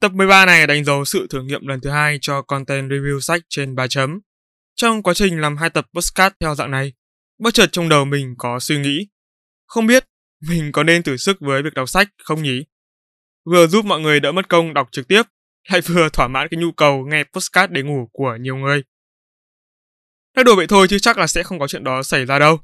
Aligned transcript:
Tập 0.00 0.12
13 0.12 0.46
này 0.46 0.66
đánh 0.66 0.84
dấu 0.84 1.04
sự 1.04 1.26
thử 1.30 1.42
nghiệm 1.42 1.66
lần 1.66 1.80
thứ 1.80 1.90
hai 1.90 2.18
cho 2.20 2.42
content 2.42 2.90
review 2.90 3.20
sách 3.20 3.42
trên 3.48 3.74
3 3.74 3.86
chấm. 3.86 4.20
Trong 4.76 5.02
quá 5.02 5.14
trình 5.14 5.40
làm 5.40 5.56
hai 5.56 5.70
tập 5.70 5.86
postcard 5.94 6.34
theo 6.40 6.54
dạng 6.54 6.70
này, 6.70 6.92
bất 7.38 7.54
chợt 7.54 7.66
trong 7.72 7.88
đầu 7.88 8.04
mình 8.04 8.34
có 8.38 8.60
suy 8.60 8.78
nghĩ. 8.78 9.08
Không 9.66 9.86
biết 9.86 10.04
mình 10.48 10.72
có 10.72 10.82
nên 10.82 11.02
thử 11.02 11.16
sức 11.16 11.36
với 11.40 11.62
việc 11.62 11.74
đọc 11.74 11.88
sách 11.88 12.08
không 12.24 12.42
nhỉ? 12.42 12.64
Vừa 13.44 13.66
giúp 13.66 13.84
mọi 13.84 14.00
người 14.00 14.20
đỡ 14.20 14.32
mất 14.32 14.48
công 14.48 14.74
đọc 14.74 14.88
trực 14.92 15.08
tiếp, 15.08 15.22
lại 15.70 15.80
vừa 15.86 16.08
thỏa 16.08 16.28
mãn 16.28 16.48
cái 16.50 16.60
nhu 16.60 16.72
cầu 16.72 17.06
nghe 17.06 17.24
postcard 17.24 17.72
để 17.72 17.82
ngủ 17.82 18.08
của 18.12 18.36
nhiều 18.40 18.56
người. 18.56 18.82
Nói 20.36 20.44
đùa 20.44 20.56
vậy 20.56 20.66
thôi 20.66 20.86
chứ 20.90 20.98
chắc 20.98 21.18
là 21.18 21.26
sẽ 21.26 21.42
không 21.42 21.58
có 21.58 21.66
chuyện 21.66 21.84
đó 21.84 22.02
xảy 22.02 22.26
ra 22.26 22.38
đâu. 22.38 22.60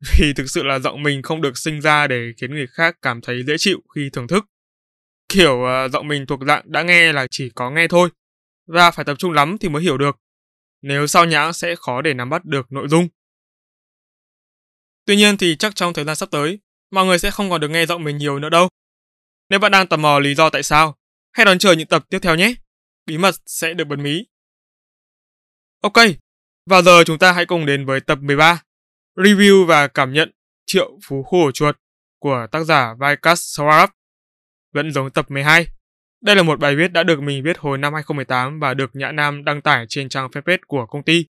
Vì 0.18 0.32
thực 0.32 0.50
sự 0.50 0.62
là 0.62 0.78
giọng 0.78 1.02
mình 1.02 1.22
không 1.22 1.42
được 1.42 1.58
sinh 1.58 1.80
ra 1.80 2.06
để 2.06 2.32
khiến 2.40 2.54
người 2.54 2.66
khác 2.66 2.96
cảm 3.02 3.20
thấy 3.20 3.42
dễ 3.46 3.54
chịu 3.58 3.78
khi 3.94 4.10
thưởng 4.12 4.28
thức. 4.28 4.44
Kiểu 5.32 5.52
uh, 5.52 5.92
giọng 5.92 6.08
mình 6.08 6.26
thuộc 6.26 6.40
dạng 6.46 6.62
đã 6.72 6.82
nghe 6.82 7.12
là 7.12 7.26
chỉ 7.30 7.50
có 7.54 7.70
nghe 7.70 7.88
thôi, 7.88 8.10
và 8.66 8.90
phải 8.90 9.04
tập 9.04 9.14
trung 9.18 9.32
lắm 9.32 9.58
thì 9.58 9.68
mới 9.68 9.82
hiểu 9.82 9.98
được. 9.98 10.16
Nếu 10.82 11.06
sao 11.06 11.24
nhãng 11.24 11.52
sẽ 11.52 11.76
khó 11.76 12.02
để 12.02 12.14
nắm 12.14 12.30
bắt 12.30 12.44
được 12.44 12.72
nội 12.72 12.88
dung. 12.88 13.08
Tuy 15.06 15.16
nhiên 15.16 15.36
thì 15.36 15.56
chắc 15.56 15.74
trong 15.74 15.92
thời 15.92 16.04
gian 16.04 16.16
sắp 16.16 16.28
tới, 16.30 16.58
mọi 16.90 17.06
người 17.06 17.18
sẽ 17.18 17.30
không 17.30 17.50
còn 17.50 17.60
được 17.60 17.68
nghe 17.68 17.86
giọng 17.86 18.04
mình 18.04 18.18
nhiều 18.18 18.38
nữa 18.38 18.48
đâu. 18.48 18.68
Nếu 19.48 19.58
bạn 19.58 19.72
đang 19.72 19.86
tò 19.86 19.96
mò 19.96 20.18
lý 20.18 20.34
do 20.34 20.50
tại 20.50 20.62
sao, 20.62 20.96
hãy 21.32 21.46
đón 21.46 21.58
chờ 21.58 21.72
những 21.72 21.88
tập 21.88 22.04
tiếp 22.10 22.18
theo 22.22 22.34
nhé. 22.34 22.54
Bí 23.06 23.18
mật 23.18 23.34
sẽ 23.46 23.74
được 23.74 23.84
bật 23.84 23.98
mí. 23.98 24.26
Ok, 25.82 25.96
và 26.66 26.82
giờ 26.82 27.04
chúng 27.04 27.18
ta 27.18 27.32
hãy 27.32 27.46
cùng 27.46 27.66
đến 27.66 27.86
với 27.86 28.00
tập 28.00 28.18
13. 28.22 28.62
Review 29.16 29.66
và 29.66 29.88
cảm 29.88 30.12
nhận 30.12 30.30
Triệu 30.66 30.98
Phú 31.04 31.22
Khổ 31.22 31.50
Chuột 31.50 31.76
của 32.18 32.46
tác 32.52 32.64
giả 32.64 32.94
Vikas 33.00 33.40
Saurabh 33.56 33.90
vẫn 34.72 34.92
giống 34.92 35.10
tập 35.10 35.30
12. 35.30 35.66
Đây 36.20 36.36
là 36.36 36.42
một 36.42 36.60
bài 36.60 36.76
viết 36.76 36.92
đã 36.92 37.02
được 37.02 37.20
mình 37.20 37.42
viết 37.44 37.58
hồi 37.58 37.78
năm 37.78 37.94
2018 37.94 38.60
và 38.60 38.74
được 38.74 38.90
Nhã 38.96 39.12
Nam 39.12 39.44
đăng 39.44 39.62
tải 39.62 39.86
trên 39.88 40.08
trang 40.08 40.28
fanpage 40.28 40.58
của 40.66 40.86
công 40.86 41.02
ty. 41.02 41.26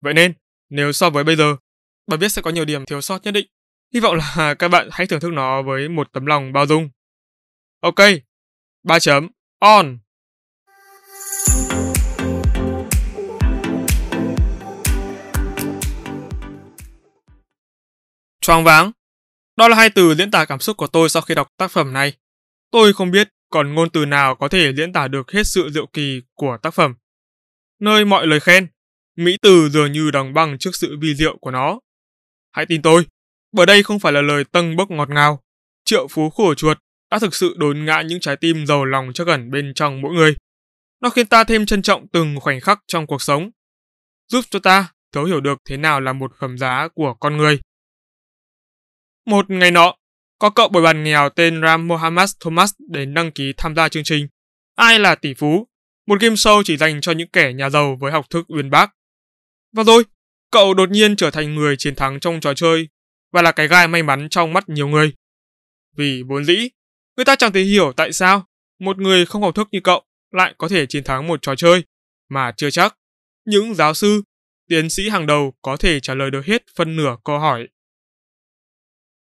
Vậy 0.00 0.14
nên, 0.14 0.32
nếu 0.70 0.92
so 0.92 1.10
với 1.10 1.24
bây 1.24 1.36
giờ, 1.36 1.56
bài 2.06 2.18
viết 2.18 2.28
sẽ 2.28 2.42
có 2.42 2.50
nhiều 2.50 2.64
điểm 2.64 2.86
thiếu 2.86 3.00
sót 3.00 3.22
nhất 3.22 3.30
định. 3.30 3.46
Hy 3.94 4.00
vọng 4.00 4.16
là 4.16 4.54
các 4.58 4.68
bạn 4.68 4.88
hãy 4.92 5.06
thưởng 5.06 5.20
thức 5.20 5.32
nó 5.32 5.62
với 5.62 5.88
một 5.88 6.12
tấm 6.12 6.26
lòng 6.26 6.52
bao 6.52 6.66
dung. 6.66 6.88
Ok, 7.80 7.98
3 8.82 8.98
chấm, 8.98 9.28
on! 9.58 9.98
Choáng 18.40 18.64
váng. 18.64 18.92
Đó 19.56 19.68
là 19.68 19.76
hai 19.76 19.90
từ 19.90 20.14
diễn 20.14 20.30
tả 20.30 20.44
cảm 20.44 20.60
xúc 20.60 20.76
của 20.76 20.86
tôi 20.86 21.08
sau 21.08 21.22
khi 21.22 21.34
đọc 21.34 21.48
tác 21.56 21.70
phẩm 21.70 21.92
này. 21.92 22.12
Tôi 22.70 22.92
không 22.92 23.10
biết 23.10 23.28
còn 23.50 23.74
ngôn 23.74 23.90
từ 23.90 24.06
nào 24.06 24.34
có 24.34 24.48
thể 24.48 24.72
diễn 24.76 24.92
tả 24.92 25.08
được 25.08 25.30
hết 25.30 25.42
sự 25.46 25.70
diệu 25.70 25.86
kỳ 25.86 26.22
của 26.34 26.58
tác 26.62 26.74
phẩm. 26.74 26.94
Nơi 27.80 28.04
mọi 28.04 28.26
lời 28.26 28.40
khen, 28.40 28.66
Mỹ 29.16 29.36
từ 29.42 29.68
dường 29.68 29.92
như 29.92 30.10
đóng 30.10 30.34
băng 30.34 30.58
trước 30.58 30.76
sự 30.76 30.96
vi 31.00 31.14
diệu 31.14 31.36
của 31.40 31.50
nó. 31.50 31.80
Hãy 32.52 32.66
tin 32.66 32.82
tôi, 32.82 33.06
bởi 33.52 33.66
đây 33.66 33.82
không 33.82 33.98
phải 33.98 34.12
là 34.12 34.22
lời 34.22 34.44
tâng 34.44 34.76
bốc 34.76 34.90
ngọt 34.90 35.08
ngào. 35.08 35.42
Triệu 35.84 36.08
phú 36.08 36.30
khổ 36.30 36.54
chuột 36.54 36.78
đã 37.10 37.18
thực 37.18 37.34
sự 37.34 37.54
đốn 37.58 37.84
ngã 37.84 38.02
những 38.02 38.20
trái 38.20 38.36
tim 38.36 38.66
giàu 38.66 38.84
lòng 38.84 39.12
chắc 39.14 39.26
ẩn 39.26 39.50
bên 39.50 39.72
trong 39.74 40.00
mỗi 40.00 40.14
người. 40.14 40.36
Nó 41.00 41.10
khiến 41.10 41.26
ta 41.26 41.44
thêm 41.44 41.66
trân 41.66 41.82
trọng 41.82 42.08
từng 42.08 42.40
khoảnh 42.40 42.60
khắc 42.60 42.80
trong 42.86 43.06
cuộc 43.06 43.22
sống, 43.22 43.50
giúp 44.28 44.44
cho 44.50 44.58
ta 44.58 44.92
thấu 45.12 45.24
hiểu 45.24 45.40
được 45.40 45.58
thế 45.64 45.76
nào 45.76 46.00
là 46.00 46.12
một 46.12 46.32
phẩm 46.38 46.58
giá 46.58 46.88
của 46.94 47.14
con 47.14 47.36
người. 47.36 47.60
Một 49.26 49.50
ngày 49.50 49.70
nọ, 49.70 49.96
có 50.38 50.50
cậu 50.50 50.68
bồi 50.68 50.82
bàn 50.82 51.04
nghèo 51.04 51.28
tên 51.28 51.62
Ram 51.62 51.88
Mohammad 51.88 52.32
Thomas 52.40 52.72
đến 52.88 53.14
đăng 53.14 53.32
ký 53.32 53.52
tham 53.56 53.74
gia 53.74 53.88
chương 53.88 54.04
trình 54.04 54.28
Ai 54.74 54.98
là 54.98 55.14
tỷ 55.14 55.34
phú? 55.34 55.68
Một 56.06 56.20
game 56.20 56.34
show 56.34 56.62
chỉ 56.64 56.76
dành 56.76 57.00
cho 57.00 57.12
những 57.12 57.28
kẻ 57.28 57.52
nhà 57.52 57.70
giàu 57.70 57.96
với 58.00 58.12
học 58.12 58.30
thức 58.30 58.44
uyên 58.48 58.70
bác. 58.70 58.94
Và 59.72 59.84
rồi, 59.84 60.04
cậu 60.50 60.74
đột 60.74 60.90
nhiên 60.90 61.16
trở 61.16 61.30
thành 61.30 61.54
người 61.54 61.76
chiến 61.76 61.94
thắng 61.94 62.20
trong 62.20 62.40
trò 62.40 62.54
chơi 62.54 62.88
và 63.32 63.42
là 63.42 63.52
cái 63.52 63.68
gai 63.68 63.88
may 63.88 64.02
mắn 64.02 64.28
trong 64.30 64.52
mắt 64.52 64.68
nhiều 64.68 64.88
người. 64.88 65.12
Vì 65.96 66.22
vốn 66.22 66.44
dĩ, 66.44 66.68
người 67.16 67.24
ta 67.24 67.36
chẳng 67.36 67.52
thể 67.52 67.62
hiểu 67.62 67.92
tại 67.92 68.12
sao 68.12 68.46
một 68.78 68.98
người 68.98 69.26
không 69.26 69.42
học 69.42 69.54
thức 69.54 69.68
như 69.70 69.80
cậu 69.84 70.02
lại 70.32 70.54
có 70.58 70.68
thể 70.68 70.86
chiến 70.86 71.04
thắng 71.04 71.26
một 71.26 71.42
trò 71.42 71.54
chơi 71.56 71.84
mà 72.28 72.52
chưa 72.56 72.70
chắc 72.70 72.96
những 73.44 73.74
giáo 73.74 73.94
sư, 73.94 74.22
tiến 74.68 74.90
sĩ 74.90 75.08
hàng 75.08 75.26
đầu 75.26 75.54
có 75.62 75.76
thể 75.76 76.00
trả 76.00 76.14
lời 76.14 76.30
được 76.30 76.46
hết 76.46 76.62
phân 76.76 76.96
nửa 76.96 77.16
câu 77.24 77.38
hỏi 77.38 77.68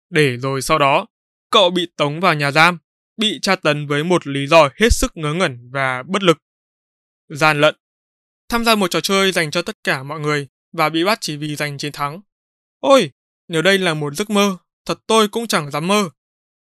để 0.09 0.37
rồi 0.37 0.61
sau 0.61 0.77
đó, 0.77 1.05
cậu 1.49 1.69
bị 1.69 1.87
tống 1.97 2.19
vào 2.19 2.33
nhà 2.33 2.51
giam, 2.51 2.77
bị 3.17 3.39
tra 3.41 3.55
tấn 3.55 3.87
với 3.87 4.03
một 4.03 4.27
lý 4.27 4.47
do 4.47 4.69
hết 4.75 4.93
sức 4.93 5.11
ngớ 5.17 5.33
ngẩn 5.33 5.69
và 5.71 6.03
bất 6.03 6.23
lực. 6.23 6.37
Gian 7.29 7.61
lận. 7.61 7.75
Tham 8.49 8.65
gia 8.65 8.75
một 8.75 8.91
trò 8.91 9.01
chơi 9.01 9.31
dành 9.31 9.51
cho 9.51 9.61
tất 9.61 9.77
cả 9.83 10.03
mọi 10.03 10.19
người 10.19 10.47
và 10.71 10.89
bị 10.89 11.03
bắt 11.03 11.17
chỉ 11.21 11.37
vì 11.37 11.55
giành 11.55 11.77
chiến 11.77 11.91
thắng. 11.91 12.21
Ôi, 12.79 13.11
nếu 13.47 13.61
đây 13.61 13.77
là 13.77 13.93
một 13.93 14.13
giấc 14.15 14.29
mơ, 14.29 14.57
thật 14.85 14.99
tôi 15.07 15.27
cũng 15.27 15.47
chẳng 15.47 15.71
dám 15.71 15.87
mơ. 15.87 16.09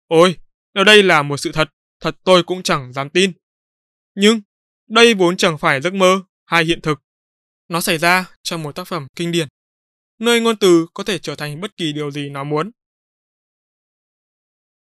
Ôi, 0.07 0.37
nếu 0.73 0.83
đây 0.83 1.03
là 1.03 1.21
một 1.21 1.37
sự 1.37 1.51
thật, 1.51 1.69
thật 1.99 2.15
tôi 2.23 2.43
cũng 2.43 2.63
chẳng 2.63 2.93
dám 2.93 3.09
tin. 3.09 3.31
Nhưng, 4.15 4.41
đây 4.89 5.13
vốn 5.13 5.37
chẳng 5.37 5.57
phải 5.57 5.81
giấc 5.81 5.93
mơ 5.93 6.21
hay 6.45 6.65
hiện 6.65 6.81
thực. 6.81 6.99
Nó 7.67 7.81
xảy 7.81 7.97
ra 7.97 8.25
trong 8.43 8.63
một 8.63 8.75
tác 8.75 8.87
phẩm 8.87 9.07
kinh 9.15 9.31
điển, 9.31 9.47
nơi 10.19 10.41
ngôn 10.41 10.57
từ 10.57 10.87
có 10.93 11.03
thể 11.03 11.19
trở 11.19 11.35
thành 11.35 11.61
bất 11.61 11.77
kỳ 11.77 11.93
điều 11.93 12.11
gì 12.11 12.29
nó 12.29 12.43
muốn. 12.43 12.71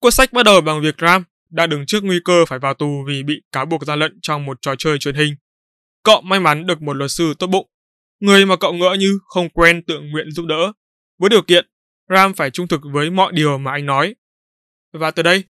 Cuốn 0.01 0.13
sách 0.13 0.33
bắt 0.33 0.43
đầu 0.43 0.61
bằng 0.61 0.83
việc 0.83 0.95
Ram 0.99 1.25
đã 1.51 1.67
đứng 1.67 1.87
trước 1.87 2.05
nguy 2.05 2.21
cơ 2.25 2.45
phải 2.49 2.59
vào 2.59 2.75
tù 2.75 3.05
vì 3.07 3.23
bị 3.23 3.43
cáo 3.53 3.67
buộc 3.67 3.85
gian 3.85 3.99
lận 3.99 4.19
trong 4.23 4.45
một 4.47 4.59
trò 4.63 4.75
chơi 4.79 4.99
truyền 4.99 5.15
hình. 5.15 5.35
Cậu 6.03 6.21
may 6.21 6.41
mắn 6.41 6.67
được 6.67 6.83
một 6.83 6.93
luật 6.93 7.11
sư 7.11 7.35
tốt 7.39 7.47
bụng, 7.47 7.67
người 8.21 8.47
mà 8.47 8.57
cậu 8.57 8.73
ngỡ 8.73 8.97
như 8.99 9.19
không 9.25 9.49
quen 9.49 9.83
tự 9.87 10.01
nguyện 10.01 10.31
giúp 10.31 10.47
đỡ, 10.47 10.73
với 11.19 11.31
điều 11.31 11.43
kiện 11.43 11.67
Ram 12.09 12.35
phải 12.35 12.51
trung 12.51 12.69
thực 12.69 12.81
với 12.93 13.11
mọi 13.11 13.33
điều 13.33 13.59
mà 13.59 13.73
anh 13.73 13.87
nói. 13.87 14.15
Và 14.93 15.11
từ 15.11 15.23
đây, 15.23 15.45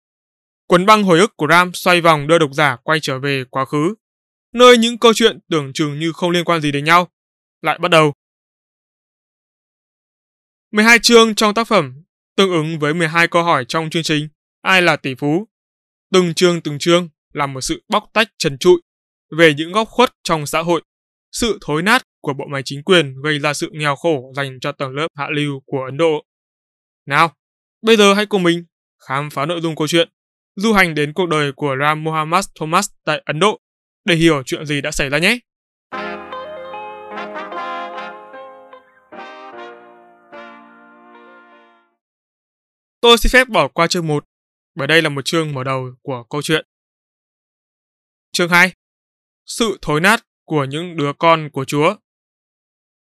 cuốn 0.68 0.86
băng 0.86 1.04
hồi 1.04 1.20
ức 1.20 1.38
của 1.38 1.48
Ram 1.50 1.74
xoay 1.74 2.02
vòng 2.02 2.28
đưa 2.28 2.40
độc 2.40 2.54
giả 2.54 2.78
quay 2.84 3.00
trở 3.02 3.20
về 3.20 3.44
quá 3.50 3.66
khứ, 3.66 3.96
nơi 4.54 4.78
những 4.78 4.98
câu 4.98 5.14
chuyện 5.14 5.40
tưởng 5.50 5.74
chừng 5.74 6.00
như 6.00 6.12
không 6.12 6.32
liên 6.32 6.46
quan 6.46 6.62
gì 6.62 6.72
đến 6.72 6.84
nhau 6.84 7.08
lại 7.62 7.80
bắt 7.80 7.92
đầu. 7.92 8.14
12 10.72 11.00
chương 11.00 11.36
trong 11.36 11.54
tác 11.54 11.68
phẩm 11.68 12.04
tương 12.36 12.52
ứng 12.52 12.80
với 12.80 12.94
12 12.94 13.28
câu 13.28 13.44
hỏi 13.44 13.66
trong 13.68 13.90
chương 13.90 14.04
trình 14.04 14.28
ai 14.68 14.82
là 14.82 14.96
tỷ 14.96 15.16
phú. 15.16 15.48
Từng 16.14 16.34
chương 16.34 16.62
từng 16.62 16.80
chương 16.80 17.10
là 17.34 17.46
một 17.46 17.62
sự 17.62 17.84
bóc 17.90 18.10
tách 18.14 18.28
trần 18.38 18.58
trụi 18.58 18.82
về 19.38 19.54
những 19.54 19.72
góc 19.72 19.88
khuất 19.88 20.10
trong 20.24 20.46
xã 20.46 20.60
hội, 20.60 20.82
sự 21.32 21.58
thối 21.62 21.84
nát 21.84 22.04
của 22.22 22.34
bộ 22.34 22.46
máy 22.52 22.62
chính 22.66 22.84
quyền 22.84 23.22
gây 23.24 23.40
ra 23.40 23.54
sự 23.54 23.70
nghèo 23.74 23.96
khổ 23.96 24.34
dành 24.36 24.60
cho 24.62 24.72
tầng 24.72 24.96
lớp 24.96 25.08
hạ 25.16 25.28
lưu 25.32 25.62
của 25.66 25.84
Ấn 25.84 25.98
Độ. 25.98 26.24
Nào, 27.06 27.34
bây 27.82 27.98
giờ 27.98 28.14
hãy 28.14 28.26
cùng 28.26 28.44
mình 28.44 28.66
khám 29.08 29.30
phá 29.30 29.46
nội 29.46 29.62
dung 29.62 29.76
câu 29.76 29.88
chuyện, 29.88 30.10
du 30.56 30.74
hành 30.74 30.96
đến 30.96 31.14
cuộc 31.14 31.26
đời 31.26 31.52
của 31.52 31.76
Ram 31.80 32.04
Mohammad 32.04 32.48
Thomas 32.60 32.90
tại 33.06 33.22
Ấn 33.26 33.40
Độ 33.40 33.60
để 34.06 34.16
hiểu 34.16 34.44
chuyện 34.46 34.66
gì 34.66 34.82
đã 34.82 34.92
xảy 34.92 35.10
ra 35.10 35.18
nhé. 35.18 35.40
Tôi 43.02 43.18
xin 43.18 43.30
phép 43.30 43.50
bỏ 43.50 43.68
qua 43.68 43.88
chương 43.88 44.08
1 44.08 44.24
bởi 44.78 44.88
đây 44.88 45.02
là 45.02 45.10
một 45.10 45.26
chương 45.26 45.54
mở 45.54 45.64
đầu 45.64 45.90
của 46.02 46.24
câu 46.30 46.42
chuyện. 46.42 46.66
Chương 48.32 48.50
2 48.50 48.74
Sự 49.46 49.78
thối 49.82 50.02
nát 50.02 50.26
của 50.46 50.64
những 50.64 50.98
đứa 50.98 51.14
con 51.14 51.50
của 51.50 51.66
Chúa 51.66 51.96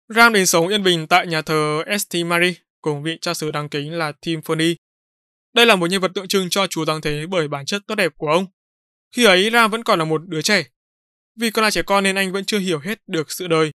Ram 0.07 0.33
đến 0.33 0.45
sống 0.45 0.67
yên 0.67 0.83
bình 0.83 1.07
tại 1.07 1.27
nhà 1.27 1.41
thờ 1.41 1.83
St. 1.99 2.15
Mary 2.25 2.55
cùng 2.81 3.03
vị 3.03 3.17
cha 3.21 3.33
xứ 3.33 3.51
đáng 3.51 3.69
kính 3.69 3.93
là 3.93 4.11
Timphony. 4.11 4.75
Đây 5.53 5.65
là 5.65 5.75
một 5.75 5.87
nhân 5.87 6.01
vật 6.01 6.11
tượng 6.15 6.27
trưng 6.27 6.49
cho 6.49 6.67
Chúa 6.67 6.85
Giáng 6.85 7.01
Thế 7.01 7.25
bởi 7.29 7.47
bản 7.47 7.65
chất 7.65 7.81
tốt 7.87 7.95
đẹp 7.95 8.11
của 8.17 8.27
ông. 8.27 8.45
Khi 9.15 9.25
ấy 9.25 9.49
Ram 9.53 9.71
vẫn 9.71 9.83
còn 9.83 9.99
là 9.99 10.05
một 10.05 10.21
đứa 10.27 10.41
trẻ. 10.41 10.63
Vì 11.39 11.51
còn 11.51 11.63
là 11.63 11.71
trẻ 11.71 11.81
con 11.81 12.03
nên 12.03 12.15
anh 12.15 12.31
vẫn 12.31 12.45
chưa 12.45 12.59
hiểu 12.59 12.79
hết 12.79 12.99
được 13.07 13.31
sự 13.31 13.47
đời. 13.47 13.71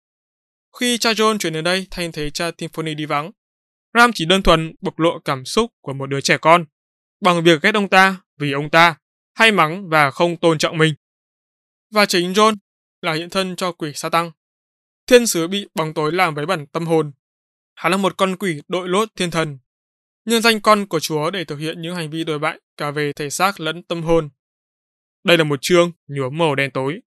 Khi 0.80 0.98
cha 0.98 1.12
John 1.12 1.38
chuyển 1.38 1.54
đến 1.54 1.64
đây 1.64 1.88
thay 1.92 2.10
thế 2.14 2.30
cha 2.30 2.52
Timphony 2.52 2.94
đi 2.94 3.06
vắng, 3.06 3.32
Ram 3.94 4.12
chỉ 4.14 4.26
đơn 4.26 4.44
thuần 4.44 4.76
bộc 4.82 5.00
lộ 5.00 5.20
cảm 5.26 5.46
xúc 5.46 5.72
của 5.82 5.94
một 5.94 6.06
đứa 6.06 6.22
trẻ 6.22 6.38
con 6.38 6.66
bằng 7.26 7.44
việc 7.44 7.62
ghét 7.62 7.76
ông 7.76 7.90
ta 7.90 8.22
vì 8.38 8.52
ông 8.52 8.70
ta 8.70 8.96
hay 9.34 9.52
mắng 9.52 9.90
và 9.90 10.12
không 10.12 10.38
tôn 10.38 10.58
trọng 10.58 10.78
mình. 10.78 10.94
Và 11.92 12.06
chính 12.06 12.34
John 12.34 12.56
là 13.02 13.14
hiện 13.14 13.30
thân 13.30 13.56
cho 13.56 13.72
quỷ 13.72 13.92
sa 13.96 14.10
tăng. 14.10 14.32
Thiên 15.08 15.28
sứ 15.28 15.48
bị 15.48 15.68
bóng 15.76 15.94
tối 15.94 16.12
làm 16.12 16.36
vấy 16.36 16.46
bẩn 16.46 16.66
tâm 16.68 16.86
hồn. 16.86 17.12
Hắn 17.76 17.92
là 17.92 17.98
một 17.98 18.18
con 18.18 18.36
quỷ 18.36 18.62
đội 18.68 18.90
lốt 18.90 19.10
thiên 19.16 19.32
thần. 19.32 19.58
Nhân 20.26 20.42
danh 20.42 20.62
con 20.62 20.88
của 20.88 21.00
Chúa 21.00 21.32
để 21.32 21.46
thực 21.46 21.56
hiện 21.56 21.82
những 21.82 21.96
hành 21.96 22.10
vi 22.10 22.24
đồi 22.24 22.40
bại 22.40 22.60
cả 22.78 22.92
về 22.92 23.14
thể 23.14 23.30
xác 23.30 23.60
lẫn 23.60 23.84
tâm 23.84 24.04
hồn. 24.04 24.30
Đây 25.24 25.38
là 25.38 25.44
một 25.44 25.60
chương 25.62 25.92
nhuốm 26.08 26.38
màu 26.38 26.56
đen 26.56 26.72
tối. 26.72 27.00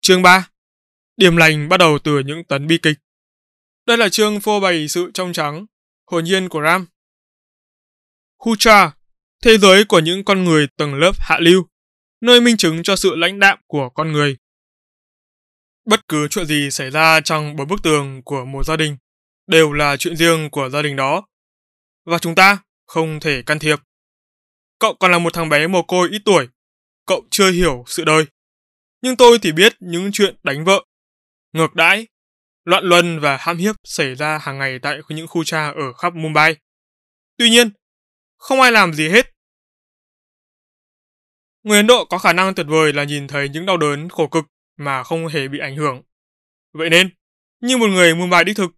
Chương 0.00 0.22
3 0.22 0.50
Điểm 1.16 1.36
lành 1.36 1.68
bắt 1.68 1.76
đầu 1.76 1.98
từ 2.04 2.18
những 2.18 2.44
tấn 2.44 2.66
bi 2.66 2.78
kịch. 2.82 2.98
Đây 3.86 3.96
là 3.96 4.08
chương 4.08 4.40
phô 4.40 4.60
bày 4.60 4.88
sự 4.88 5.10
trong 5.14 5.32
trắng, 5.32 5.66
hồn 6.06 6.24
nhiên 6.24 6.48
của 6.48 6.62
Ram. 6.62 6.86
Hucha, 8.40 8.92
thế 9.42 9.58
giới 9.58 9.84
của 9.84 9.98
những 9.98 10.24
con 10.24 10.44
người 10.44 10.66
tầng 10.76 10.94
lớp 10.94 11.12
hạ 11.18 11.38
lưu, 11.40 11.66
nơi 12.20 12.40
minh 12.40 12.56
chứng 12.56 12.82
cho 12.82 12.96
sự 12.96 13.16
lãnh 13.16 13.38
đạm 13.38 13.58
của 13.66 13.88
con 13.88 14.12
người. 14.12 14.36
Bất 15.84 16.08
cứ 16.08 16.28
chuyện 16.28 16.46
gì 16.46 16.70
xảy 16.70 16.90
ra 16.90 17.20
trong 17.20 17.56
bốn 17.56 17.68
bức 17.68 17.82
tường 17.82 18.22
của 18.24 18.44
một 18.44 18.66
gia 18.66 18.76
đình 18.76 18.96
đều 19.46 19.72
là 19.72 19.96
chuyện 19.96 20.16
riêng 20.16 20.50
của 20.50 20.68
gia 20.68 20.82
đình 20.82 20.96
đó. 20.96 21.26
Và 22.04 22.18
chúng 22.18 22.34
ta 22.34 22.58
không 22.86 23.20
thể 23.20 23.42
can 23.42 23.58
thiệp. 23.58 23.78
Cậu 24.78 24.94
còn 24.94 25.10
là 25.10 25.18
một 25.18 25.34
thằng 25.34 25.48
bé 25.48 25.66
mồ 25.66 25.82
côi 25.82 26.08
ít 26.08 26.22
tuổi. 26.24 26.48
Cậu 27.06 27.22
chưa 27.30 27.50
hiểu 27.50 27.84
sự 27.86 28.04
đời. 28.04 28.24
Nhưng 29.02 29.16
tôi 29.16 29.38
thì 29.42 29.52
biết 29.52 29.76
những 29.80 30.10
chuyện 30.12 30.36
đánh 30.42 30.64
vợ, 30.64 30.84
ngược 31.52 31.74
đãi, 31.74 32.06
loạn 32.64 32.84
luân 32.84 33.20
và 33.20 33.36
ham 33.36 33.56
hiếp 33.56 33.76
xảy 33.84 34.14
ra 34.14 34.38
hàng 34.38 34.58
ngày 34.58 34.78
tại 34.82 34.98
những 35.08 35.28
khu 35.28 35.44
cha 35.44 35.68
ở 35.68 35.92
khắp 35.92 36.14
Mumbai. 36.14 36.56
Tuy 37.36 37.50
nhiên, 37.50 37.70
không 38.40 38.60
ai 38.60 38.72
làm 38.72 38.92
gì 38.92 39.08
hết. 39.08 39.34
Người 41.62 41.76
Ấn 41.76 41.86
Độ 41.86 42.04
có 42.04 42.18
khả 42.18 42.32
năng 42.32 42.54
tuyệt 42.54 42.66
vời 42.68 42.92
là 42.92 43.04
nhìn 43.04 43.28
thấy 43.28 43.48
những 43.48 43.66
đau 43.66 43.76
đớn 43.76 44.08
khổ 44.08 44.28
cực 44.28 44.44
mà 44.76 45.02
không 45.02 45.26
hề 45.26 45.48
bị 45.48 45.58
ảnh 45.58 45.76
hưởng. 45.76 46.02
Vậy 46.72 46.90
nên, 46.90 47.10
như 47.60 47.76
một 47.76 47.86
người 47.86 48.14
Mumbai 48.14 48.44
đích 48.44 48.56
thực, 48.56 48.70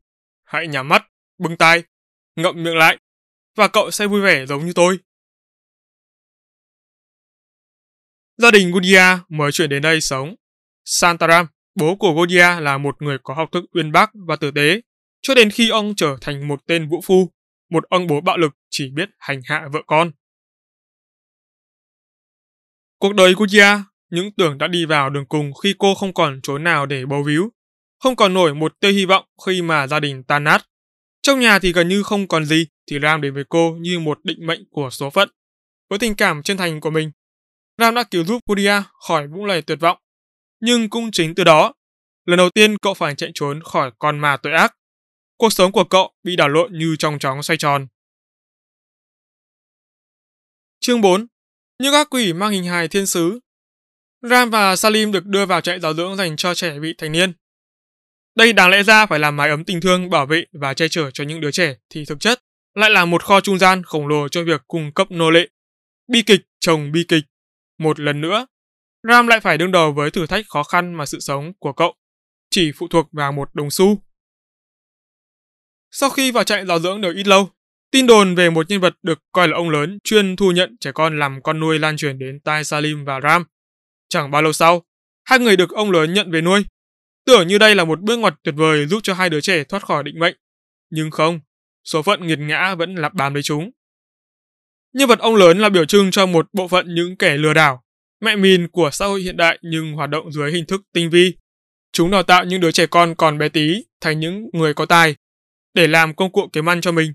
hãy 0.44 0.66
nhắm 0.66 0.88
mắt, 0.88 1.02
bưng 1.38 1.56
tay, 1.56 1.82
ngậm 2.36 2.62
miệng 2.62 2.76
lại, 2.76 2.98
và 3.56 3.68
cậu 3.68 3.90
sẽ 3.90 4.06
vui 4.06 4.20
vẻ 4.20 4.46
giống 4.46 4.66
như 4.66 4.72
tôi. 4.74 4.98
Gia 8.36 8.50
đình 8.50 8.72
Gudia 8.72 9.18
mới 9.28 9.52
chuyển 9.52 9.70
đến 9.70 9.82
đây 9.82 10.00
sống. 10.00 10.34
Santaram, 10.84 11.46
bố 11.74 11.96
của 11.96 12.12
Godia 12.12 12.60
là 12.60 12.78
một 12.78 13.02
người 13.02 13.18
có 13.22 13.34
học 13.34 13.48
thức 13.52 13.64
uyên 13.72 13.92
bác 13.92 14.10
và 14.14 14.36
tử 14.36 14.50
tế, 14.50 14.80
cho 15.22 15.34
đến 15.34 15.50
khi 15.50 15.70
ông 15.70 15.94
trở 15.96 16.16
thành 16.20 16.48
một 16.48 16.66
tên 16.66 16.88
vũ 16.88 17.00
phu, 17.04 17.32
một 17.72 17.84
ông 17.88 18.06
bố 18.06 18.20
bạo 18.20 18.36
lực 18.36 18.52
chỉ 18.70 18.90
biết 18.90 19.08
hành 19.18 19.40
hạ 19.44 19.68
vợ 19.72 19.80
con. 19.86 20.10
Cuộc 22.98 23.14
đời 23.14 23.34
Godia, 23.36 23.66
những 24.10 24.32
tưởng 24.32 24.58
đã 24.58 24.66
đi 24.66 24.84
vào 24.84 25.10
đường 25.10 25.26
cùng 25.26 25.52
khi 25.62 25.74
cô 25.78 25.94
không 25.94 26.14
còn 26.14 26.40
chỗ 26.42 26.58
nào 26.58 26.86
để 26.86 27.06
bầu 27.06 27.22
víu, 27.22 27.50
không 27.98 28.16
còn 28.16 28.34
nổi 28.34 28.54
một 28.54 28.80
tia 28.80 28.92
hy 28.92 29.06
vọng 29.06 29.24
khi 29.46 29.62
mà 29.62 29.86
gia 29.86 30.00
đình 30.00 30.22
tan 30.24 30.44
nát. 30.44 30.66
Trong 31.22 31.40
nhà 31.40 31.58
thì 31.58 31.72
gần 31.72 31.88
như 31.88 32.02
không 32.02 32.28
còn 32.28 32.44
gì, 32.44 32.66
thì 32.90 32.98
Ram 33.02 33.20
đến 33.20 33.34
với 33.34 33.44
cô 33.48 33.76
như 33.80 33.98
một 33.98 34.18
định 34.24 34.46
mệnh 34.46 34.64
của 34.70 34.90
số 34.90 35.10
phận. 35.10 35.28
Với 35.90 35.98
tình 35.98 36.14
cảm 36.14 36.42
chân 36.42 36.56
thành 36.56 36.80
của 36.80 36.90
mình, 36.90 37.10
Ram 37.78 37.94
đã 37.94 38.02
cứu 38.02 38.24
giúp 38.24 38.40
Kudia 38.46 38.82
khỏi 39.06 39.26
vũng 39.26 39.44
lầy 39.44 39.62
tuyệt 39.62 39.80
vọng. 39.80 39.98
Nhưng 40.60 40.90
cũng 40.90 41.10
chính 41.10 41.34
từ 41.34 41.44
đó, 41.44 41.74
lần 42.26 42.36
đầu 42.36 42.50
tiên 42.50 42.78
cậu 42.78 42.94
phải 42.94 43.14
chạy 43.14 43.30
trốn 43.34 43.60
khỏi 43.62 43.90
con 43.98 44.18
ma 44.18 44.36
tội 44.36 44.52
ác. 44.52 44.74
Cuộc 45.36 45.52
sống 45.52 45.72
của 45.72 45.84
cậu 45.84 46.12
bị 46.22 46.36
đảo 46.36 46.48
lộn 46.48 46.78
như 46.78 46.96
trong 46.98 47.18
chóng 47.18 47.42
xoay 47.42 47.56
tròn. 47.56 47.86
Chương 50.80 51.00
4 51.00 51.26
Những 51.78 51.94
ác 51.94 52.10
quỷ 52.10 52.32
mang 52.32 52.52
hình 52.52 52.64
hài 52.64 52.88
thiên 52.88 53.06
sứ 53.06 53.40
Ram 54.22 54.50
và 54.50 54.76
Salim 54.76 55.12
được 55.12 55.26
đưa 55.26 55.46
vào 55.46 55.60
trại 55.60 55.80
giáo 55.80 55.94
dưỡng 55.94 56.16
dành 56.16 56.36
cho 56.36 56.54
trẻ 56.54 56.78
vị 56.78 56.94
thành 56.98 57.12
niên. 57.12 57.32
Đây 58.34 58.52
đáng 58.52 58.70
lẽ 58.70 58.82
ra 58.82 59.06
phải 59.06 59.18
là 59.18 59.30
mái 59.30 59.50
ấm 59.50 59.64
tình 59.64 59.80
thương, 59.80 60.10
bảo 60.10 60.26
vệ 60.26 60.44
và 60.52 60.74
che 60.74 60.88
chở 60.88 61.10
cho 61.10 61.24
những 61.24 61.40
đứa 61.40 61.50
trẻ 61.50 61.74
thì 61.90 62.04
thực 62.04 62.20
chất 62.20 62.42
lại 62.74 62.90
là 62.90 63.04
một 63.04 63.22
kho 63.22 63.40
trung 63.40 63.58
gian 63.58 63.82
khổng 63.82 64.06
lồ 64.06 64.28
cho 64.28 64.44
việc 64.44 64.62
cung 64.68 64.92
cấp 64.94 65.10
nô 65.10 65.30
lệ. 65.30 65.48
Bi 66.08 66.22
kịch 66.22 66.40
chồng 66.60 66.92
bi 66.92 67.04
kịch. 67.08 67.24
Một 67.78 68.00
lần 68.00 68.20
nữa, 68.20 68.46
Ram 69.08 69.26
lại 69.26 69.40
phải 69.40 69.58
đương 69.58 69.72
đầu 69.72 69.92
với 69.92 70.10
thử 70.10 70.26
thách 70.26 70.44
khó 70.48 70.62
khăn 70.62 70.94
mà 70.94 71.06
sự 71.06 71.20
sống 71.20 71.52
của 71.58 71.72
cậu 71.72 71.94
chỉ 72.50 72.72
phụ 72.76 72.88
thuộc 72.88 73.08
vào 73.12 73.32
một 73.32 73.54
đồng 73.54 73.70
xu. 73.70 74.02
Sau 75.94 76.10
khi 76.10 76.30
vào 76.30 76.44
trại 76.44 76.66
giáo 76.66 76.78
dưỡng 76.78 77.00
được 77.00 77.16
ít 77.16 77.26
lâu, 77.26 77.50
tin 77.90 78.06
đồn 78.06 78.34
về 78.34 78.50
một 78.50 78.70
nhân 78.70 78.80
vật 78.80 78.94
được 79.02 79.18
coi 79.32 79.48
là 79.48 79.56
ông 79.56 79.70
lớn 79.70 79.98
chuyên 80.04 80.36
thu 80.36 80.50
nhận 80.50 80.76
trẻ 80.80 80.92
con 80.92 81.18
làm 81.18 81.42
con 81.42 81.60
nuôi 81.60 81.78
lan 81.78 81.96
truyền 81.96 82.18
đến 82.18 82.40
tai 82.40 82.64
Salim 82.64 83.04
và 83.04 83.20
Ram. 83.20 83.44
Chẳng 84.08 84.30
bao 84.30 84.42
lâu 84.42 84.52
sau, 84.52 84.82
hai 85.24 85.38
người 85.38 85.56
được 85.56 85.70
ông 85.70 85.90
lớn 85.90 86.14
nhận 86.14 86.30
về 86.30 86.40
nuôi. 86.40 86.64
Tưởng 87.26 87.48
như 87.48 87.58
đây 87.58 87.74
là 87.74 87.84
một 87.84 88.00
bước 88.00 88.16
ngoặt 88.16 88.34
tuyệt 88.42 88.54
vời 88.58 88.86
giúp 88.86 89.00
cho 89.02 89.14
hai 89.14 89.30
đứa 89.30 89.40
trẻ 89.40 89.64
thoát 89.64 89.84
khỏi 89.84 90.02
định 90.02 90.18
mệnh. 90.18 90.36
Nhưng 90.90 91.10
không, 91.10 91.40
số 91.84 92.02
phận 92.02 92.26
nghiệt 92.26 92.38
ngã 92.38 92.74
vẫn 92.74 92.94
lặp 92.94 93.14
bám 93.14 93.34
lấy 93.34 93.42
chúng. 93.42 93.70
Nhân 94.92 95.08
vật 95.08 95.18
ông 95.18 95.36
lớn 95.36 95.58
là 95.58 95.68
biểu 95.68 95.84
trưng 95.84 96.10
cho 96.10 96.26
một 96.26 96.48
bộ 96.52 96.68
phận 96.68 96.94
những 96.94 97.16
kẻ 97.16 97.36
lừa 97.36 97.54
đảo, 97.54 97.82
mẹ 98.20 98.36
mìn 98.36 98.68
của 98.68 98.90
xã 98.92 99.06
hội 99.06 99.20
hiện 99.22 99.36
đại 99.36 99.58
nhưng 99.62 99.92
hoạt 99.92 100.10
động 100.10 100.32
dưới 100.32 100.52
hình 100.52 100.66
thức 100.66 100.82
tinh 100.92 101.10
vi. 101.10 101.36
Chúng 101.92 102.10
đào 102.10 102.22
tạo 102.22 102.44
những 102.44 102.60
đứa 102.60 102.70
trẻ 102.70 102.86
con 102.86 103.14
còn 103.14 103.38
bé 103.38 103.48
tí 103.48 103.84
thành 104.00 104.20
những 104.20 104.48
người 104.52 104.74
có 104.74 104.86
tài, 104.86 105.16
để 105.74 105.86
làm 105.86 106.14
công 106.14 106.32
cụ 106.32 106.48
kiếm 106.52 106.68
ăn 106.68 106.80
cho 106.80 106.92
mình. 106.92 107.12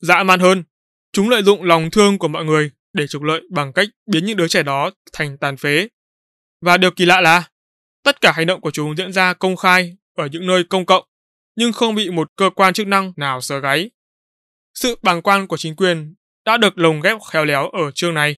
Dã 0.00 0.22
man 0.22 0.40
hơn, 0.40 0.64
chúng 1.12 1.28
lợi 1.28 1.42
dụng 1.42 1.62
lòng 1.62 1.90
thương 1.90 2.18
của 2.18 2.28
mọi 2.28 2.44
người 2.44 2.70
để 2.92 3.06
trục 3.06 3.22
lợi 3.22 3.42
bằng 3.50 3.72
cách 3.72 3.88
biến 4.06 4.24
những 4.24 4.36
đứa 4.36 4.48
trẻ 4.48 4.62
đó 4.62 4.90
thành 5.12 5.38
tàn 5.38 5.56
phế. 5.56 5.88
Và 6.60 6.76
điều 6.76 6.90
kỳ 6.90 7.04
lạ 7.04 7.20
là, 7.20 7.50
tất 8.02 8.20
cả 8.20 8.32
hành 8.32 8.46
động 8.46 8.60
của 8.60 8.70
chúng 8.70 8.96
diễn 8.96 9.12
ra 9.12 9.34
công 9.34 9.56
khai 9.56 9.96
ở 10.14 10.26
những 10.26 10.46
nơi 10.46 10.64
công 10.70 10.86
cộng, 10.86 11.04
nhưng 11.56 11.72
không 11.72 11.94
bị 11.94 12.10
một 12.10 12.30
cơ 12.36 12.50
quan 12.50 12.74
chức 12.74 12.86
năng 12.86 13.12
nào 13.16 13.40
sờ 13.40 13.58
gáy. 13.58 13.90
Sự 14.74 14.96
bàng 15.02 15.22
quan 15.22 15.46
của 15.46 15.56
chính 15.56 15.76
quyền 15.76 16.14
đã 16.44 16.56
được 16.56 16.78
lồng 16.78 17.00
ghép 17.00 17.18
khéo 17.30 17.44
léo 17.44 17.68
ở 17.68 17.90
chương 17.94 18.14
này. 18.14 18.36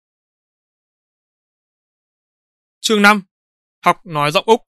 Chương 2.81 3.03
5. 3.03 3.23
Học 3.85 4.07
nói 4.07 4.31
giọng 4.31 4.45
Úc 4.47 4.63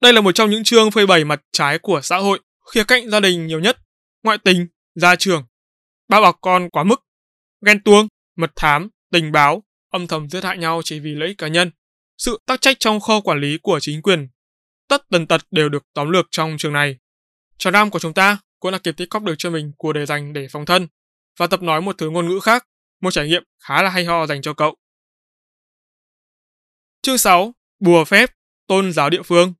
đây 0.00 0.12
là 0.12 0.20
một 0.20 0.32
trong 0.32 0.50
những 0.50 0.64
chương 0.64 0.90
phơi 0.90 1.06
bày 1.06 1.24
mặt 1.24 1.40
trái 1.52 1.78
của 1.78 2.00
xã 2.02 2.16
hội, 2.16 2.40
khía 2.72 2.84
cạnh 2.84 3.10
gia 3.10 3.20
đình 3.20 3.46
nhiều 3.46 3.60
nhất, 3.60 3.78
ngoại 4.22 4.38
tình, 4.38 4.66
gia 4.94 5.16
trưởng, 5.16 5.44
bao 6.08 6.22
bọc 6.22 6.38
con 6.40 6.70
quá 6.70 6.84
mức, 6.84 7.00
ghen 7.66 7.82
tuông, 7.82 8.08
mật 8.36 8.50
thám, 8.56 8.88
tình 9.12 9.32
báo, 9.32 9.62
âm 9.90 10.06
thầm 10.06 10.28
giết 10.28 10.44
hại 10.44 10.58
nhau 10.58 10.80
chỉ 10.84 11.00
vì 11.00 11.14
lợi 11.14 11.28
ích 11.28 11.38
cá 11.38 11.48
nhân, 11.48 11.70
sự 12.18 12.42
tắc 12.46 12.60
trách 12.60 12.76
trong 12.80 13.00
kho 13.00 13.20
quản 13.20 13.40
lý 13.40 13.58
của 13.62 13.80
chính 13.80 14.02
quyền. 14.02 14.28
Tất 14.88 15.02
tần 15.10 15.26
tật 15.26 15.40
đều 15.50 15.68
được 15.68 15.82
tóm 15.94 16.10
lược 16.10 16.26
trong 16.30 16.56
chương 16.58 16.72
này. 16.72 16.98
Trò 17.58 17.70
nam 17.70 17.90
của 17.90 17.98
chúng 17.98 18.14
ta 18.14 18.38
cũng 18.60 18.72
là 18.72 18.78
kịp 18.78 18.96
tích 18.96 19.10
cóp 19.10 19.22
được 19.22 19.34
cho 19.38 19.50
mình 19.50 19.72
của 19.76 19.92
đề 19.92 20.06
dành 20.06 20.32
để 20.32 20.48
phòng 20.50 20.66
thân 20.66 20.88
và 21.38 21.46
tập 21.46 21.62
nói 21.62 21.82
một 21.82 21.98
thứ 21.98 22.10
ngôn 22.10 22.28
ngữ 22.28 22.40
khác, 22.40 22.66
một 23.00 23.10
trải 23.10 23.28
nghiệm 23.28 23.42
khá 23.58 23.82
là 23.82 23.90
hay 23.90 24.04
ho 24.04 24.26
dành 24.26 24.42
cho 24.42 24.54
cậu. 24.54 24.76
Chương 27.02 27.18
6. 27.18 27.54
Bùa 27.80 28.04
phép, 28.04 28.30
tôn 28.66 28.92
giáo 28.92 29.10
địa 29.10 29.22
phương. 29.22 29.54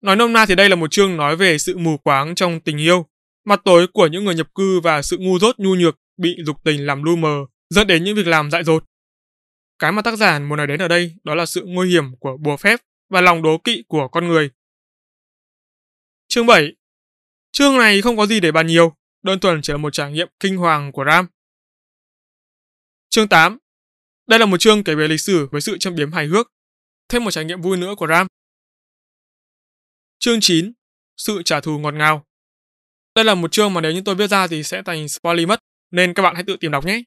Nói 0.00 0.16
nôm 0.16 0.32
na 0.32 0.46
thì 0.46 0.54
đây 0.54 0.68
là 0.68 0.76
một 0.76 0.90
chương 0.90 1.16
nói 1.16 1.36
về 1.36 1.58
sự 1.58 1.78
mù 1.78 1.96
quáng 1.96 2.34
trong 2.34 2.60
tình 2.60 2.78
yêu, 2.78 3.06
mặt 3.44 3.60
tối 3.64 3.86
của 3.92 4.06
những 4.06 4.24
người 4.24 4.34
nhập 4.34 4.54
cư 4.54 4.80
và 4.80 5.02
sự 5.02 5.16
ngu 5.18 5.38
dốt 5.38 5.58
nhu 5.58 5.74
nhược 5.74 5.96
bị 6.16 6.36
dục 6.46 6.56
tình 6.64 6.86
làm 6.86 7.02
lu 7.02 7.16
mờ, 7.16 7.46
dẫn 7.70 7.86
đến 7.86 8.04
những 8.04 8.16
việc 8.16 8.26
làm 8.26 8.50
dại 8.50 8.64
dột. 8.64 8.84
Cái 9.78 9.92
mà 9.92 10.02
tác 10.02 10.16
giả 10.16 10.38
muốn 10.38 10.56
nói 10.56 10.66
đến 10.66 10.82
ở 10.82 10.88
đây 10.88 11.14
đó 11.24 11.34
là 11.34 11.46
sự 11.46 11.64
nguy 11.66 11.90
hiểm 11.90 12.16
của 12.20 12.36
bùa 12.36 12.56
phép 12.56 12.80
và 13.10 13.20
lòng 13.20 13.42
đố 13.42 13.58
kỵ 13.58 13.84
của 13.88 14.08
con 14.08 14.28
người. 14.28 14.50
Chương 16.28 16.46
7 16.46 16.72
Chương 17.52 17.78
này 17.78 18.02
không 18.02 18.16
có 18.16 18.26
gì 18.26 18.40
để 18.40 18.52
bàn 18.52 18.66
nhiều, 18.66 18.92
đơn 19.22 19.40
thuần 19.40 19.62
chỉ 19.62 19.72
là 19.72 19.76
một 19.76 19.92
trải 19.92 20.12
nghiệm 20.12 20.28
kinh 20.40 20.56
hoàng 20.56 20.92
của 20.92 21.04
Ram. 21.04 21.26
Chương 23.10 23.28
8 23.28 23.58
Đây 24.26 24.38
là 24.38 24.46
một 24.46 24.60
chương 24.60 24.84
kể 24.84 24.94
về 24.94 25.08
lịch 25.08 25.20
sử 25.20 25.48
với 25.50 25.60
sự 25.60 25.78
châm 25.78 25.94
biếm 25.94 26.12
hài 26.12 26.26
hước, 26.26 26.52
thêm 27.08 27.24
một 27.24 27.30
trải 27.30 27.44
nghiệm 27.44 27.60
vui 27.60 27.76
nữa 27.76 27.94
của 27.98 28.06
Ram. 28.06 28.26
Chương 30.20 30.40
9 30.40 30.72
Sự 31.16 31.42
trả 31.44 31.60
thù 31.60 31.78
ngọt 31.78 31.94
ngào 31.94 32.26
Đây 33.14 33.24
là 33.24 33.34
một 33.34 33.52
chương 33.52 33.74
mà 33.74 33.80
nếu 33.80 33.92
như 33.92 34.02
tôi 34.04 34.14
viết 34.14 34.26
ra 34.26 34.46
thì 34.46 34.62
sẽ 34.62 34.82
thành 34.82 35.08
spoiler 35.08 35.48
mất, 35.48 35.60
nên 35.90 36.14
các 36.14 36.22
bạn 36.22 36.34
hãy 36.34 36.44
tự 36.46 36.56
tìm 36.60 36.70
đọc 36.70 36.84
nhé. 36.84 37.02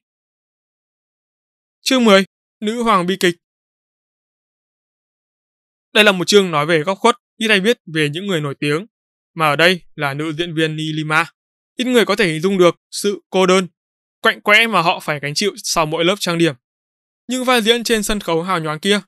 Chương 1.80 2.04
10 2.04 2.24
Nữ 2.60 2.82
hoàng 2.82 3.06
bi 3.06 3.16
kịch 3.20 3.34
Đây 5.92 6.04
là 6.04 6.12
một 6.12 6.26
chương 6.26 6.50
nói 6.50 6.66
về 6.66 6.82
góc 6.82 6.98
khuất, 6.98 7.16
ít 7.36 7.48
ai 7.48 7.60
biết 7.60 7.78
về 7.94 8.08
những 8.08 8.26
người 8.26 8.40
nổi 8.40 8.54
tiếng, 8.60 8.86
mà 9.34 9.46
ở 9.46 9.56
đây 9.56 9.80
là 9.94 10.14
nữ 10.14 10.32
diễn 10.32 10.54
viên 10.54 10.76
Nilima. 10.76 11.24
Ít 11.76 11.84
người 11.84 12.04
có 12.04 12.16
thể 12.16 12.26
hình 12.26 12.40
dung 12.40 12.58
được 12.58 12.74
sự 12.90 13.20
cô 13.30 13.46
đơn, 13.46 13.68
quạnh 14.20 14.40
quẽ 14.40 14.66
mà 14.66 14.80
họ 14.82 15.00
phải 15.00 15.20
gánh 15.20 15.34
chịu 15.34 15.52
sau 15.56 15.86
mỗi 15.86 16.04
lớp 16.04 16.16
trang 16.18 16.38
điểm. 16.38 16.54
Nhưng 17.28 17.44
vai 17.44 17.62
diễn 17.62 17.84
trên 17.84 18.02
sân 18.02 18.20
khấu 18.20 18.42
hào 18.42 18.60
nhoáng 18.60 18.80
kia, 18.80 19.00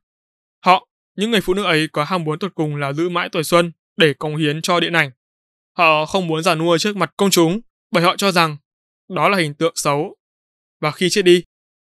họ, 0.65 0.89
những 1.17 1.31
người 1.31 1.41
phụ 1.41 1.55
nữ 1.55 1.65
ấy 1.65 1.89
có 1.93 2.05
ham 2.05 2.25
muốn 2.25 2.39
tột 2.39 2.55
cùng 2.55 2.77
là 2.77 2.93
giữ 2.93 3.09
mãi 3.09 3.29
tuổi 3.33 3.45
xuân 3.45 3.73
để 3.97 4.15
cống 4.15 4.37
hiến 4.37 4.63
cho 4.63 4.81
điện 4.81 4.93
ảnh. 4.93 5.11
Họ 5.77 6.07
không 6.07 6.27
muốn 6.27 6.43
giàn 6.43 6.59
nua 6.59 6.79
trước 6.79 6.97
mặt 6.97 7.15
công 7.17 7.31
chúng 7.31 7.61
bởi 7.91 8.05
họ 8.05 8.17
cho 8.17 8.33
rằng 8.33 8.57
đó 9.09 9.29
là 9.29 9.39
hình 9.39 9.55
tượng 9.55 9.73
xấu. 9.77 10.17
Và 10.81 10.91
khi 10.91 11.11
chết 11.11 11.23
đi, 11.23 11.45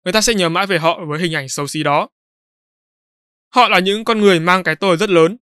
người 0.03 0.13
ta 0.13 0.22
sẽ 0.22 0.34
nhớ 0.34 0.50
mãi 0.50 0.67
về 0.67 0.79
họ 0.79 1.00
với 1.08 1.20
hình 1.20 1.36
ảnh 1.36 1.50
xấu 1.50 1.67
xí 1.67 1.84
đó. 1.84 2.10
Họ 3.53 3.70
là 3.70 3.79
những 3.79 4.03
con 4.03 4.22
người 4.22 4.39
mang 4.39 4.63
cái 4.63 4.75
tôi 4.75 4.98
rất 4.98 5.10
lớn, 5.10 5.38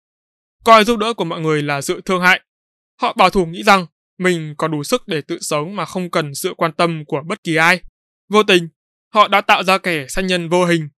coi 0.63 0.83
giúp 0.83 0.99
đỡ 0.99 1.13
của 1.13 1.25
mọi 1.25 1.41
người 1.41 1.63
là 1.63 1.81
sự 1.81 2.01
thương 2.01 2.21
hại. 2.21 2.41
Họ 3.01 3.13
bảo 3.13 3.29
thủ 3.29 3.45
nghĩ 3.45 3.63
rằng 3.63 3.85
mình 4.17 4.55
có 4.57 4.67
đủ 4.67 4.83
sức 4.83 5.07
để 5.07 5.21
tự 5.21 5.39
sống 5.41 5.75
mà 5.75 5.85
không 5.85 6.11
cần 6.11 6.35
sự 6.35 6.53
quan 6.57 6.71
tâm 6.73 7.05
của 7.05 7.21
bất 7.27 7.43
kỳ 7.43 7.55
ai. 7.55 7.81
Vô 8.29 8.43
tình, 8.43 8.69
họ 9.13 9.27
đã 9.27 9.41
tạo 9.41 9.63
ra 9.63 9.77
kẻ 9.77 10.05
sát 10.09 10.21
nhân 10.21 10.49
vô 10.49 10.65
hình. 10.65 10.89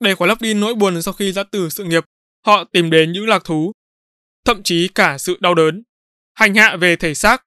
Để 0.00 0.14
khỏa 0.14 0.28
lấp 0.28 0.40
đi 0.40 0.54
nỗi 0.54 0.74
buồn 0.74 1.02
sau 1.02 1.14
khi 1.14 1.32
ra 1.32 1.42
từ 1.42 1.68
sự 1.68 1.84
nghiệp, 1.84 2.04
họ 2.46 2.64
tìm 2.64 2.90
đến 2.90 3.12
những 3.12 3.28
lạc 3.28 3.44
thú, 3.44 3.72
thậm 4.44 4.62
chí 4.62 4.88
cả 4.88 5.18
sự 5.18 5.36
đau 5.40 5.54
đớn, 5.54 5.82
hành 6.34 6.54
hạ 6.54 6.76
về 6.76 6.96
thể 6.96 7.14
xác. 7.14 7.44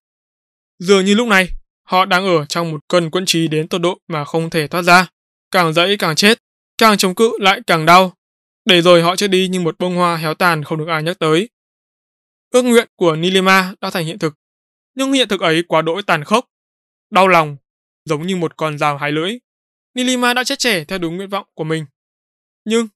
Dường 0.80 1.06
như 1.06 1.16
lúc 1.16 1.28
này, 1.28 1.50
họ 1.84 2.06
đang 2.06 2.26
ở 2.26 2.46
trong 2.46 2.72
một 2.72 2.80
cơn 2.88 3.10
quân 3.12 3.26
trí 3.26 3.48
đến 3.48 3.68
tột 3.68 3.82
độ 3.82 4.00
mà 4.08 4.26
không 4.26 4.50
thể 4.50 4.68
thoát 4.68 4.82
ra. 4.82 5.08
Càng 5.52 5.74
dẫy 5.74 5.98
càng 5.98 6.16
chết, 6.16 6.38
càng 6.78 6.98
chống 6.98 7.16
cự 7.16 7.32
lại 7.40 7.62
càng 7.68 7.86
đau. 7.86 8.14
Để 8.66 8.82
rồi 8.82 9.02
họ 9.02 9.16
chết 9.16 9.28
đi 9.28 9.48
như 9.48 9.60
một 9.60 9.76
bông 9.80 9.96
hoa 9.96 10.18
héo 10.18 10.34
tàn 10.34 10.64
không 10.64 10.78
được 10.78 10.88
ai 10.88 11.04
nhắc 11.04 11.20
tới. 11.20 11.50
Ước 12.50 12.62
nguyện 12.62 12.88
của 12.96 13.16
Nilima 13.16 13.74
đã 13.82 13.90
thành 13.90 14.06
hiện 14.06 14.20
thực, 14.20 14.34
nhưng 14.96 15.14
hiện 15.14 15.28
thực 15.28 15.42
ấy 15.42 15.64
quá 15.68 15.82
đỗi 15.82 16.04
tàn 16.04 16.24
khốc, 16.24 16.46
đau 17.10 17.28
lòng, 17.28 17.58
giống 18.06 18.28
như 18.28 18.36
một 18.36 18.58
con 18.58 18.78
rào 18.78 18.98
hai 18.98 19.12
lưỡi. 19.12 19.38
Nilima 19.94 20.34
đã 20.34 20.44
chết 20.44 20.60
trẻ 20.60 20.86
theo 20.86 21.00
đúng 21.00 21.18
nguyện 21.18 21.30
vọng 21.30 21.48
của 21.54 21.64
mình. 21.64 21.86
Nhưng, 22.66 22.88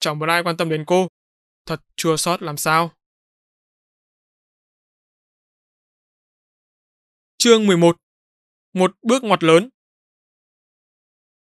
chẳng 0.00 0.18
một 0.18 0.28
ai 0.28 0.42
quan 0.42 0.56
tâm 0.56 0.68
đến 0.68 0.84
cô. 0.86 1.08
Thật 1.66 1.82
chua 1.96 2.16
xót 2.16 2.42
làm 2.42 2.56
sao. 2.56 2.92
Chương 7.38 7.66
11 7.66 7.96
Một 8.72 8.96
bước 9.02 9.24
ngoặt 9.24 9.44
lớn 9.44 9.68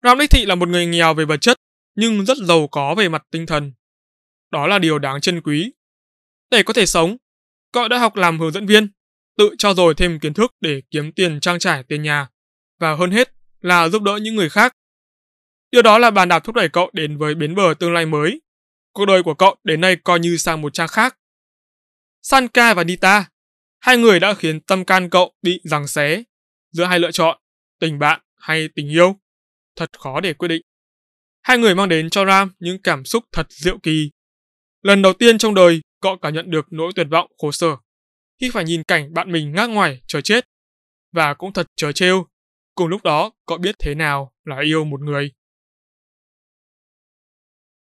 Ram 0.02 0.18
Đích 0.18 0.30
Thị 0.30 0.44
là 0.44 0.54
một 0.54 0.68
người 0.68 0.86
nghèo 0.86 1.14
về 1.14 1.24
vật 1.24 1.36
chất, 1.40 1.56
nhưng 1.94 2.24
rất 2.24 2.36
giàu 2.38 2.68
có 2.68 2.94
về 2.94 3.08
mặt 3.08 3.26
tinh 3.30 3.46
thần. 3.46 3.72
Đó 4.50 4.66
là 4.66 4.78
điều 4.78 4.98
đáng 4.98 5.20
trân 5.20 5.40
quý. 5.40 5.72
Để 6.50 6.62
có 6.62 6.72
thể 6.72 6.86
sống, 6.86 7.16
cậu 7.72 7.88
đã 7.88 7.98
học 7.98 8.16
làm 8.16 8.40
hướng 8.40 8.52
dẫn 8.52 8.66
viên, 8.66 8.88
tự 9.36 9.54
trao 9.58 9.74
dồi 9.74 9.94
thêm 9.94 10.20
kiến 10.20 10.34
thức 10.34 10.54
để 10.60 10.82
kiếm 10.90 11.12
tiền 11.12 11.40
trang 11.40 11.58
trải 11.58 11.82
tiền 11.88 12.02
nhà, 12.02 12.28
và 12.78 12.94
hơn 12.94 13.10
hết 13.10 13.34
là 13.60 13.88
giúp 13.88 14.02
đỡ 14.02 14.16
những 14.22 14.34
người 14.34 14.50
khác. 14.50 14.76
Điều 15.70 15.82
đó 15.82 15.98
là 15.98 16.10
bàn 16.10 16.28
đạp 16.28 16.44
thúc 16.44 16.54
đẩy 16.54 16.68
cậu 16.68 16.90
đến 16.92 17.18
với 17.18 17.34
bến 17.34 17.54
bờ 17.54 17.74
tương 17.78 17.92
lai 17.92 18.06
mới. 18.06 18.41
Cuộc 18.92 19.04
đời 19.06 19.22
của 19.22 19.34
cậu 19.34 19.56
đến 19.64 19.80
nay 19.80 19.96
coi 20.04 20.20
như 20.20 20.36
sang 20.36 20.60
một 20.60 20.74
trang 20.74 20.88
khác. 20.88 21.18
Sanka 22.22 22.74
và 22.74 22.84
Nita, 22.84 23.28
hai 23.80 23.96
người 23.96 24.20
đã 24.20 24.34
khiến 24.34 24.60
tâm 24.60 24.84
can 24.84 25.10
cậu 25.10 25.32
bị 25.42 25.60
giằng 25.64 25.86
xé 25.86 26.22
giữa 26.70 26.84
hai 26.84 26.98
lựa 26.98 27.10
chọn, 27.10 27.38
tình 27.80 27.98
bạn 27.98 28.20
hay 28.34 28.68
tình 28.74 28.88
yêu. 28.88 29.16
Thật 29.76 29.90
khó 29.98 30.20
để 30.20 30.34
quyết 30.34 30.48
định. 30.48 30.62
Hai 31.42 31.58
người 31.58 31.74
mang 31.74 31.88
đến 31.88 32.10
cho 32.10 32.24
Ram 32.26 32.52
những 32.58 32.82
cảm 32.82 33.04
xúc 33.04 33.24
thật 33.32 33.46
diệu 33.50 33.78
kỳ. 33.82 34.10
Lần 34.82 35.02
đầu 35.02 35.12
tiên 35.12 35.38
trong 35.38 35.54
đời, 35.54 35.80
cậu 36.00 36.16
cảm 36.22 36.34
nhận 36.34 36.50
được 36.50 36.66
nỗi 36.70 36.92
tuyệt 36.96 37.06
vọng 37.10 37.32
khổ 37.38 37.52
sở 37.52 37.76
khi 38.40 38.50
phải 38.52 38.64
nhìn 38.64 38.82
cảnh 38.82 39.14
bạn 39.14 39.32
mình 39.32 39.52
ngác 39.52 39.66
ngoài 39.70 40.00
chờ 40.06 40.20
chết. 40.20 40.44
Và 41.12 41.34
cũng 41.34 41.52
thật 41.52 41.66
trời 41.76 41.92
trêu. 41.92 42.26
Cùng 42.74 42.88
lúc 42.88 43.02
đó, 43.02 43.30
cậu 43.46 43.58
biết 43.58 43.74
thế 43.78 43.94
nào 43.94 44.32
là 44.44 44.60
yêu 44.64 44.84
một 44.84 45.00
người. 45.00 45.32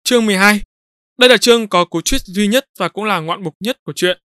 Chương 0.05 0.27
12 0.27 0.61
đây 1.19 1.29
là 1.29 1.37
chương 1.37 1.69
có 1.69 1.85
cú 1.85 2.01
twist 2.01 2.23
duy 2.25 2.49
nhất 2.49 2.65
và 2.79 2.89
cũng 2.89 3.05
là 3.05 3.21
ngoạn 3.21 3.43
mục 3.43 3.57
nhất 3.61 3.79
của 3.83 3.93
truyện. 3.93 4.19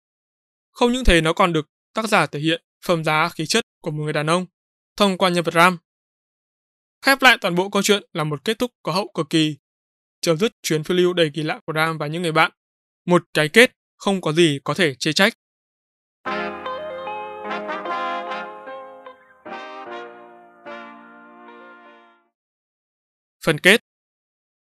Không 0.72 0.92
những 0.92 1.04
thế 1.04 1.22
nó 1.22 1.34
còn 1.34 1.54
được 1.54 1.70
tác 1.94 2.10
giả 2.10 2.26
thể 2.26 2.40
hiện 2.40 2.62
phẩm 2.86 3.04
giá 3.04 3.30
khí 3.30 3.46
chất 3.46 3.66
của 3.82 3.92
một 3.92 4.04
người 4.04 4.14
đàn 4.14 4.30
ông 4.30 4.46
thông 4.98 5.18
qua 5.18 5.30
nhân 5.30 5.44
vật 5.44 5.54
Ram. 5.54 5.78
Khép 7.02 7.22
lại 7.22 7.38
toàn 7.42 7.56
bộ 7.56 7.70
câu 7.70 7.82
chuyện 7.84 8.04
là 8.14 8.24
một 8.24 8.44
kết 8.44 8.60
thúc 8.60 8.72
có 8.84 8.92
hậu 8.92 9.12
cực 9.14 9.30
kỳ, 9.30 9.58
chấm 10.22 10.38
dứt 10.38 10.52
chuyến 10.64 10.84
phiêu 10.84 10.98
lưu 10.98 11.14
đầy 11.14 11.32
kỳ 11.34 11.44
lạ 11.44 11.60
của 11.66 11.74
Ram 11.76 11.98
và 11.98 12.08
những 12.08 12.22
người 12.22 12.32
bạn. 12.32 12.52
Một 13.06 13.24
cái 13.34 13.50
kết 13.50 13.72
không 13.98 14.22
có 14.22 14.34
gì 14.34 14.60
có 14.64 14.74
thể 14.74 14.96
chê 14.96 15.14
trách. 15.14 15.34
Phần 23.46 23.60
kết 23.60 23.85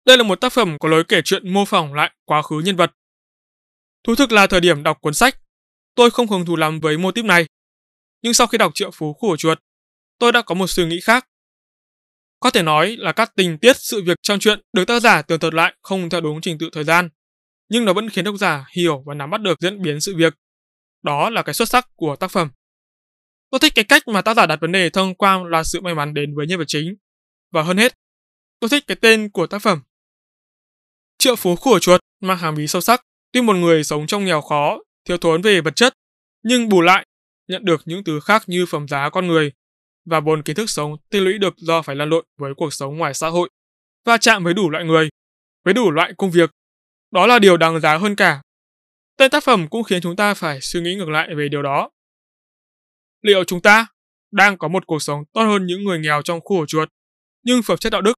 đây 0.06 0.16
là 0.16 0.22
một 0.22 0.40
tác 0.40 0.52
phẩm 0.52 0.76
có 0.80 0.88
lối 0.88 1.04
kể 1.04 1.20
chuyện 1.24 1.52
mô 1.52 1.64
phỏng 1.64 1.94
lại 1.94 2.10
quá 2.24 2.42
khứ 2.42 2.62
nhân 2.64 2.76
vật. 2.76 2.92
Thú 4.04 4.14
thực 4.14 4.32
là 4.32 4.46
thời 4.46 4.60
điểm 4.60 4.82
đọc 4.82 4.98
cuốn 5.00 5.14
sách, 5.14 5.36
tôi 5.94 6.10
không 6.10 6.26
hứng 6.26 6.46
thú 6.46 6.56
lắm 6.56 6.80
với 6.80 6.98
mô 6.98 7.12
típ 7.12 7.24
này. 7.24 7.46
Nhưng 8.22 8.34
sau 8.34 8.46
khi 8.46 8.58
đọc 8.58 8.72
Triệu 8.74 8.90
Phú 8.90 9.14
của 9.14 9.36
Chuột, 9.36 9.58
tôi 10.18 10.32
đã 10.32 10.42
có 10.42 10.54
một 10.54 10.66
suy 10.66 10.86
nghĩ 10.86 11.00
khác. 11.00 11.26
Có 12.40 12.50
thể 12.50 12.62
nói 12.62 12.96
là 12.98 13.12
các 13.12 13.32
tình 13.36 13.58
tiết 13.58 13.76
sự 13.76 14.02
việc 14.02 14.18
trong 14.22 14.38
chuyện 14.38 14.60
được 14.72 14.84
tác 14.84 15.00
giả 15.00 15.22
tường 15.22 15.40
thuật 15.40 15.54
lại 15.54 15.74
không 15.82 16.10
theo 16.10 16.20
đúng 16.20 16.40
trình 16.40 16.58
tự 16.58 16.70
thời 16.72 16.84
gian, 16.84 17.08
nhưng 17.68 17.84
nó 17.84 17.92
vẫn 17.92 18.08
khiến 18.08 18.24
độc 18.24 18.36
giả 18.38 18.66
hiểu 18.76 19.02
và 19.06 19.14
nắm 19.14 19.30
bắt 19.30 19.40
được 19.40 19.60
diễn 19.60 19.82
biến 19.82 20.00
sự 20.00 20.16
việc. 20.16 20.34
Đó 21.02 21.30
là 21.30 21.42
cái 21.42 21.54
xuất 21.54 21.68
sắc 21.68 21.88
của 21.96 22.16
tác 22.16 22.30
phẩm. 22.30 22.50
Tôi 23.50 23.58
thích 23.58 23.72
cái 23.74 23.84
cách 23.84 24.08
mà 24.08 24.22
tác 24.22 24.36
giả 24.36 24.46
đặt 24.46 24.58
vấn 24.60 24.72
đề 24.72 24.90
thông 24.90 25.14
qua 25.14 25.38
là 25.48 25.64
sự 25.64 25.80
may 25.80 25.94
mắn 25.94 26.14
đến 26.14 26.34
với 26.36 26.46
nhân 26.46 26.58
vật 26.58 26.64
chính. 26.68 26.94
Và 27.52 27.62
hơn 27.62 27.76
hết, 27.76 27.98
tôi 28.60 28.68
thích 28.68 28.84
cái 28.86 28.96
tên 29.00 29.30
của 29.30 29.46
tác 29.46 29.58
phẩm. 29.58 29.82
Triệu 31.20 31.36
phú 31.36 31.56
khủa 31.56 31.78
chuột 31.78 32.00
mang 32.20 32.38
hàm 32.38 32.56
ý 32.56 32.66
sâu 32.66 32.80
sắc. 32.80 33.02
Tuy 33.32 33.42
một 33.42 33.56
người 33.56 33.84
sống 33.84 34.06
trong 34.06 34.24
nghèo 34.24 34.40
khó, 34.40 34.78
thiếu 35.04 35.18
thốn 35.18 35.42
về 35.42 35.60
vật 35.60 35.76
chất, 35.76 35.94
nhưng 36.42 36.68
bù 36.68 36.80
lại 36.80 37.06
nhận 37.48 37.64
được 37.64 37.82
những 37.84 38.04
thứ 38.04 38.20
khác 38.20 38.42
như 38.46 38.66
phẩm 38.66 38.88
giá 38.88 39.10
con 39.10 39.26
người 39.26 39.52
và 40.04 40.20
bốn 40.20 40.42
kiến 40.42 40.56
thức 40.56 40.70
sống 40.70 40.96
tích 41.10 41.20
lũy 41.20 41.38
được 41.38 41.54
do 41.56 41.82
phải 41.82 41.96
lăn 41.96 42.08
lộn 42.08 42.24
với 42.38 42.52
cuộc 42.56 42.74
sống 42.74 42.96
ngoài 42.96 43.14
xã 43.14 43.28
hội 43.28 43.50
và 44.04 44.16
chạm 44.16 44.44
với 44.44 44.54
đủ 44.54 44.70
loại 44.70 44.84
người, 44.84 45.08
với 45.64 45.74
đủ 45.74 45.90
loại 45.90 46.12
công 46.18 46.30
việc. 46.30 46.50
Đó 47.10 47.26
là 47.26 47.38
điều 47.38 47.56
đáng 47.56 47.80
giá 47.80 47.96
hơn 47.96 48.16
cả. 48.16 48.42
Tên 49.16 49.30
tác 49.30 49.44
phẩm 49.44 49.68
cũng 49.68 49.82
khiến 49.82 50.02
chúng 50.02 50.16
ta 50.16 50.34
phải 50.34 50.60
suy 50.60 50.80
nghĩ 50.80 50.94
ngược 50.94 51.08
lại 51.08 51.34
về 51.36 51.48
điều 51.48 51.62
đó. 51.62 51.90
Liệu 53.22 53.44
chúng 53.44 53.62
ta 53.62 53.86
đang 54.32 54.58
có 54.58 54.68
một 54.68 54.86
cuộc 54.86 55.02
sống 55.02 55.24
tốt 55.32 55.42
hơn 55.42 55.66
những 55.66 55.84
người 55.84 55.98
nghèo 55.98 56.22
trong 56.22 56.40
khu 56.40 56.58
ổ 56.58 56.66
chuột, 56.66 56.88
nhưng 57.42 57.62
phẩm 57.62 57.78
chất 57.78 57.90
đạo 57.90 58.02
đức, 58.02 58.14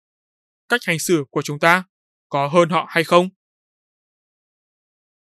cách 0.68 0.80
hành 0.86 0.98
xử 0.98 1.24
của 1.30 1.42
chúng 1.42 1.58
ta 1.58 1.84
có 2.32 2.48
hơn 2.48 2.68
họ 2.68 2.86
hay 2.88 3.04
không? 3.04 3.28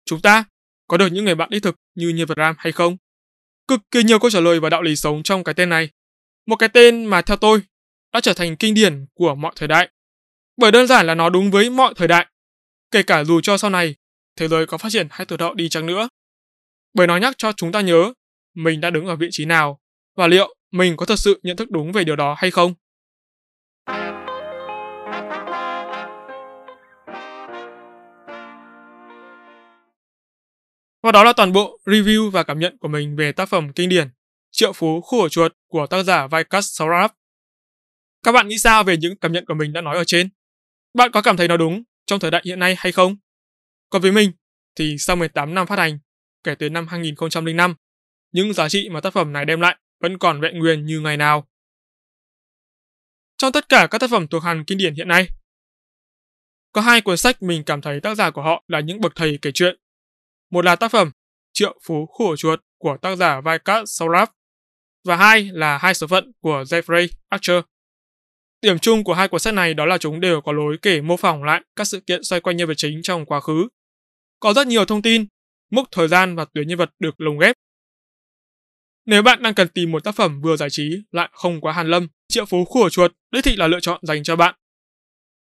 Chúng 0.06 0.22
ta 0.22 0.44
có 0.88 0.98
được 0.98 1.08
những 1.08 1.26
người 1.26 1.36
bạn 1.36 1.50
đích 1.50 1.64
thực 1.64 1.76
như 1.96 2.10
nhân 2.10 2.28
vật 2.28 2.38
Ram 2.38 2.56
hay 2.58 2.72
không? 2.72 2.98
Cực 3.68 3.80
kỳ 3.92 4.04
nhiều 4.04 4.20
câu 4.20 4.30
trả 4.30 4.40
lời 4.40 4.60
và 4.60 4.70
đạo 4.70 4.82
lý 4.82 4.96
sống 4.96 5.24
trong 5.24 5.44
cái 5.44 5.56
tên 5.56 5.70
này. 5.70 5.90
Một 6.46 6.56
cái 6.56 6.70
tên 6.70 7.06
mà 7.06 7.22
theo 7.22 7.38
tôi 7.38 7.62
đã 8.14 8.22
trở 8.22 8.34
thành 8.34 8.56
kinh 8.56 8.74
điển 8.74 9.06
của 9.14 9.36
mọi 9.36 9.54
thời 9.56 9.68
đại. 9.68 9.90
Bởi 10.58 10.72
đơn 10.72 10.88
giản 10.88 11.08
là 11.08 11.16
nó 11.16 11.30
đúng 11.30 11.52
với 11.52 11.70
mọi 11.70 11.94
thời 11.96 12.08
đại, 12.08 12.28
kể 12.92 13.04
cả 13.04 13.24
dù 13.24 13.42
cho 13.42 13.58
sau 13.58 13.70
này 13.70 13.96
thế 14.36 14.48
giới 14.48 14.66
có 14.66 14.78
phát 14.78 14.90
triển 14.92 15.08
hay 15.12 15.26
tụt 15.26 15.42
hậu 15.42 15.54
đi 15.54 15.70
chăng 15.70 15.86
nữa. 15.86 16.10
Bởi 16.94 17.08
nó 17.08 17.18
nhắc 17.18 17.36
cho 17.38 17.52
chúng 17.52 17.72
ta 17.72 17.82
nhớ 17.82 18.14
mình 18.54 18.82
đã 18.82 18.90
đứng 18.90 19.06
ở 19.06 19.16
vị 19.16 19.28
trí 19.32 19.46
nào 19.46 19.80
và 20.16 20.28
liệu 20.28 20.56
mình 20.72 20.98
có 20.98 21.06
thật 21.06 21.20
sự 21.20 21.40
nhận 21.44 21.58
thức 21.58 21.72
đúng 21.72 21.92
về 21.92 22.04
điều 22.04 22.16
đó 22.16 22.36
hay 22.38 22.52
không. 22.52 22.74
Và 31.04 31.12
đó 31.12 31.24
là 31.24 31.34
toàn 31.34 31.52
bộ 31.52 31.80
review 31.86 32.30
và 32.30 32.44
cảm 32.44 32.60
nhận 32.60 32.78
của 32.78 32.88
mình 32.88 33.16
về 33.16 33.32
tác 33.32 33.50
phẩm 33.50 33.74
kinh 33.74 33.90
điển 33.90 34.10
Triệu 34.52 34.74
Phú 34.74 35.02
Khu 35.02 35.22
Ổ 35.22 35.30
Chuột 35.30 35.54
của 35.68 35.88
tác 35.88 36.04
giả 36.04 36.28
Vikas 36.28 36.66
Saurabh. 36.78 37.14
Các 38.24 38.32
bạn 38.32 38.48
nghĩ 38.48 38.58
sao 38.58 38.84
về 38.84 38.98
những 38.98 39.18
cảm 39.18 39.32
nhận 39.32 39.46
của 39.46 39.54
mình 39.54 39.74
đã 39.74 39.82
nói 39.82 39.98
ở 39.98 40.04
trên? 40.04 40.30
Bạn 40.94 41.12
có 41.12 41.22
cảm 41.22 41.38
thấy 41.38 41.48
nó 41.48 41.58
đúng 41.58 41.84
trong 42.06 42.20
thời 42.20 42.32
đại 42.32 42.42
hiện 42.46 42.60
nay 42.60 42.76
hay 42.78 42.92
không? 42.92 43.16
Còn 43.90 44.02
với 44.02 44.12
mình, 44.12 44.32
thì 44.76 44.96
sau 44.98 45.16
18 45.16 45.54
năm 45.54 45.68
phát 45.68 45.80
hành, 45.80 46.00
kể 46.44 46.56
từ 46.56 46.70
năm 46.70 46.88
2005, 46.88 47.76
những 48.32 48.54
giá 48.54 48.70
trị 48.70 48.90
mà 48.90 49.02
tác 49.02 49.14
phẩm 49.14 49.34
này 49.34 49.46
đem 49.46 49.62
lại 49.62 49.78
vẫn 50.00 50.18
còn 50.18 50.42
vẹn 50.42 50.60
nguyên 50.60 50.86
như 50.86 51.00
ngày 51.00 51.18
nào. 51.18 51.48
Trong 53.38 53.52
tất 53.52 53.70
cả 53.70 53.88
các 53.92 53.98
tác 53.98 54.10
phẩm 54.10 54.28
thuộc 54.28 54.44
hàng 54.44 54.66
kinh 54.66 54.78
điển 54.78 54.96
hiện 54.96 55.08
nay, 55.08 55.28
có 56.72 56.82
hai 56.82 57.02
cuốn 57.02 57.18
sách 57.18 57.42
mình 57.42 57.64
cảm 57.64 57.82
thấy 57.82 58.00
tác 58.00 58.16
giả 58.16 58.32
của 58.32 58.42
họ 58.42 58.64
là 58.68 58.80
những 58.80 59.02
bậc 59.02 59.16
thầy 59.16 59.40
kể 59.42 59.52
chuyện. 59.54 59.83
Một 60.54 60.66
là 60.66 60.76
tác 60.76 60.92
phẩm 60.92 61.12
Triệu 61.54 61.80
Phú 61.84 62.06
Khổ 62.06 62.36
Chuột 62.36 62.60
của 62.78 62.98
tác 63.02 63.16
giả 63.16 63.42
Vikas 63.42 63.84
Saurabh 63.86 64.32
và 65.06 65.16
hai 65.16 65.50
là 65.54 65.78
Hai 65.78 65.94
số 65.94 66.08
phận 66.08 66.32
của 66.40 66.64
Jeffrey 66.64 67.08
Archer. 67.30 67.64
Điểm 68.62 68.80
chung 68.80 69.04
của 69.04 69.14
hai 69.14 69.28
cuốn 69.28 69.40
sách 69.40 69.54
này 69.54 69.74
đó 69.74 69.86
là 69.86 69.98
chúng 69.98 70.20
đều 70.20 70.42
có 70.42 70.52
lối 70.52 70.78
kể 70.82 71.02
mô 71.02 71.18
phỏng 71.18 71.44
lại 71.44 71.62
các 71.76 71.88
sự 71.88 72.00
kiện 72.00 72.24
xoay 72.24 72.42
quanh 72.42 72.58
nhân 72.58 72.68
vật 72.68 72.74
chính 72.78 73.02
trong 73.04 73.26
quá 73.26 73.40
khứ. 73.40 73.68
Có 74.40 74.54
rất 74.54 74.68
nhiều 74.68 74.86
thông 74.86 75.02
tin, 75.02 75.26
mốc 75.72 75.88
thời 75.92 76.08
gian 76.08 76.36
và 76.36 76.46
tuyến 76.54 76.68
nhân 76.68 76.78
vật 76.78 76.90
được 77.00 77.22
lồng 77.22 77.40
ghép. 77.40 77.56
Nếu 79.06 79.22
bạn 79.22 79.42
đang 79.42 79.54
cần 79.54 79.68
tìm 79.68 79.92
một 79.92 80.04
tác 80.04 80.16
phẩm 80.16 80.42
vừa 80.42 80.56
giải 80.56 80.70
trí 80.70 81.04
lại 81.12 81.30
không 81.34 81.62
quá 81.62 81.74
hàn 81.74 81.88
lâm, 81.88 82.08
Triệu 82.28 82.46
Phú 82.46 82.66
khổ 82.66 82.90
Chuột 82.90 83.12
đích 83.32 83.44
thị 83.44 83.56
là 83.56 83.68
lựa 83.68 83.80
chọn 83.80 84.00
dành 84.04 84.24
cho 84.24 84.36
bạn. 84.36 84.56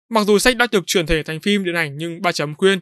Mặc 0.10 0.24
dù 0.24 0.40
sách 0.40 0.58
đã 0.58 0.68
được 0.72 0.84
chuyển 0.86 1.06
thể 1.06 1.24
thành 1.24 1.40
phim 1.40 1.64
điện 1.64 1.76
ảnh 1.76 1.98
nhưng 1.98 2.22
ba 2.22 2.32
chấm 2.32 2.56
khuyên, 2.56 2.80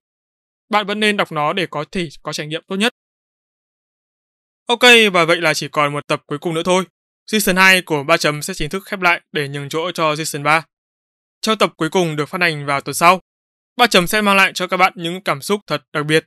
bạn 0.69 0.85
vẫn 0.85 0.99
nên 0.99 1.17
đọc 1.17 1.31
nó 1.31 1.53
để 1.53 1.65
có 1.65 1.85
thể 1.91 2.09
có 2.23 2.33
trải 2.33 2.47
nghiệm 2.47 2.63
tốt 2.67 2.75
nhất. 2.75 2.93
Ok, 4.67 4.83
và 5.13 5.25
vậy 5.25 5.41
là 5.41 5.53
chỉ 5.53 5.67
còn 5.67 5.93
một 5.93 6.07
tập 6.07 6.23
cuối 6.25 6.37
cùng 6.39 6.53
nữa 6.53 6.63
thôi. 6.65 6.83
Season 7.31 7.55
2 7.55 7.81
của 7.81 8.03
3 8.03 8.17
chấm 8.17 8.41
sẽ 8.41 8.53
chính 8.53 8.69
thức 8.69 8.83
khép 8.85 9.01
lại 9.01 9.21
để 9.31 9.47
nhường 9.47 9.69
chỗ 9.69 9.91
cho 9.91 10.15
Season 10.15 10.43
3. 10.43 10.65
Trong 11.41 11.57
tập 11.57 11.73
cuối 11.77 11.89
cùng 11.89 12.15
được 12.15 12.29
phát 12.29 12.41
hành 12.41 12.65
vào 12.65 12.81
tuần 12.81 12.93
sau, 12.93 13.21
3 13.77 13.87
chấm 13.87 14.07
sẽ 14.07 14.21
mang 14.21 14.35
lại 14.35 14.51
cho 14.53 14.67
các 14.67 14.77
bạn 14.77 14.93
những 14.95 15.21
cảm 15.21 15.41
xúc 15.41 15.61
thật 15.67 15.83
đặc 15.93 16.05
biệt. 16.05 16.25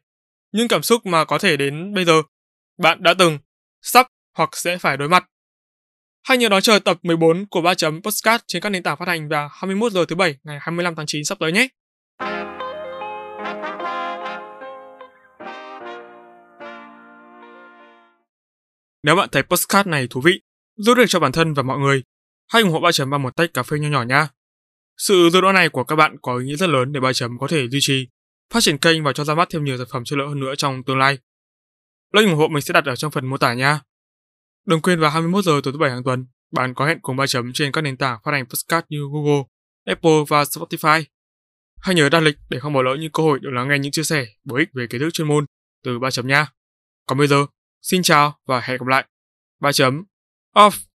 Những 0.52 0.68
cảm 0.68 0.82
xúc 0.82 1.06
mà 1.06 1.24
có 1.24 1.38
thể 1.38 1.56
đến 1.56 1.94
bây 1.94 2.04
giờ 2.04 2.22
bạn 2.78 3.02
đã 3.02 3.14
từng, 3.14 3.38
sắp 3.82 4.06
hoặc 4.36 4.56
sẽ 4.56 4.78
phải 4.78 4.96
đối 4.96 5.08
mặt. 5.08 5.24
Hãy 6.24 6.38
nhớ 6.38 6.48
đón 6.48 6.62
chờ 6.62 6.78
tập 6.78 6.98
14 7.02 7.46
của 7.46 7.60
3 7.60 7.74
chấm 7.74 8.02
podcast 8.02 8.42
trên 8.46 8.62
các 8.62 8.68
nền 8.68 8.82
tảng 8.82 8.96
phát 8.96 9.08
hành 9.08 9.28
vào 9.28 9.48
21 9.52 9.92
giờ 9.92 10.04
thứ 10.08 10.16
bảy 10.16 10.36
ngày 10.44 10.58
25 10.60 10.94
tháng 10.94 11.06
9 11.06 11.24
sắp 11.24 11.38
tới 11.40 11.52
nhé. 11.52 11.68
Nếu 19.02 19.16
bạn 19.16 19.28
thấy 19.32 19.42
postcard 19.42 19.88
này 19.88 20.06
thú 20.10 20.20
vị, 20.20 20.40
giúp 20.76 20.94
được 20.94 21.04
cho 21.08 21.20
bản 21.20 21.32
thân 21.32 21.54
và 21.54 21.62
mọi 21.62 21.78
người, 21.78 22.02
hãy 22.52 22.62
ủng 22.62 22.72
hộ 22.72 22.80
3 22.80 22.92
chấm 22.92 23.10
bằng 23.10 23.22
một 23.22 23.36
tách 23.36 23.54
cà 23.54 23.62
phê 23.62 23.78
nho 23.78 23.88
nhỏ 23.88 24.02
nha. 24.02 24.28
Sự 24.96 25.30
giúp 25.32 25.40
đỡ 25.40 25.52
này 25.52 25.68
của 25.68 25.84
các 25.84 25.96
bạn 25.96 26.16
có 26.22 26.36
ý 26.36 26.46
nghĩa 26.46 26.56
rất 26.56 26.70
lớn 26.70 26.92
để 26.92 27.00
3 27.00 27.12
chấm 27.12 27.38
có 27.38 27.48
thể 27.48 27.68
duy 27.68 27.78
trì, 27.82 28.08
phát 28.52 28.60
triển 28.60 28.78
kênh 28.78 29.04
và 29.04 29.12
cho 29.12 29.24
ra 29.24 29.34
mắt 29.34 29.48
thêm 29.50 29.64
nhiều 29.64 29.78
sản 29.78 29.86
phẩm 29.92 30.04
chất 30.04 30.18
lượng 30.18 30.28
hơn 30.28 30.40
nữa 30.40 30.54
trong 30.54 30.84
tương 30.84 30.98
lai. 30.98 31.18
Link 32.14 32.28
ủng 32.28 32.38
hộ 32.38 32.48
mình 32.48 32.62
sẽ 32.62 32.72
đặt 32.72 32.84
ở 32.84 32.96
trong 32.96 33.10
phần 33.10 33.26
mô 33.26 33.36
tả 33.38 33.54
nha. 33.54 33.80
Đừng 34.66 34.80
quên 34.80 35.00
vào 35.00 35.10
21 35.10 35.44
giờ 35.44 35.60
tối 35.62 35.72
thứ 35.72 35.78
bảy 35.78 35.90
hàng 35.90 36.04
tuần, 36.04 36.26
bạn 36.52 36.74
có 36.74 36.86
hẹn 36.86 37.00
cùng 37.00 37.16
3 37.16 37.26
chấm 37.26 37.52
trên 37.52 37.72
các 37.72 37.80
nền 37.80 37.96
tảng 37.96 38.18
phát 38.24 38.32
hành 38.32 38.46
podcast 38.46 38.84
như 38.88 38.98
Google, 39.12 39.42
Apple 39.84 40.24
và 40.28 40.42
Spotify. 40.42 41.04
Hãy 41.80 41.94
nhớ 41.94 42.08
đặt 42.08 42.20
lịch 42.20 42.36
để 42.50 42.60
không 42.60 42.72
bỏ 42.72 42.82
lỡ 42.82 42.96
những 43.00 43.12
cơ 43.12 43.22
hội 43.22 43.38
được 43.38 43.50
lắng 43.52 43.68
nghe 43.68 43.78
những 43.78 43.92
chia 43.92 44.02
sẻ 44.02 44.26
bổ 44.44 44.56
ích 44.56 44.68
về 44.74 44.86
kiến 44.86 45.00
thức 45.00 45.10
chuyên 45.12 45.28
môn 45.28 45.46
từ 45.84 45.98
3 45.98 46.10
chấm 46.10 46.26
nha. 46.26 46.46
Còn 47.06 47.18
bây 47.18 47.26
giờ, 47.26 47.46
xin 47.82 48.02
chào 48.02 48.38
và 48.46 48.60
hẹn 48.60 48.78
gặp 48.78 48.86
lại. 48.86 49.04
3 49.60 49.72
chấm 49.72 50.04
off 50.54 50.91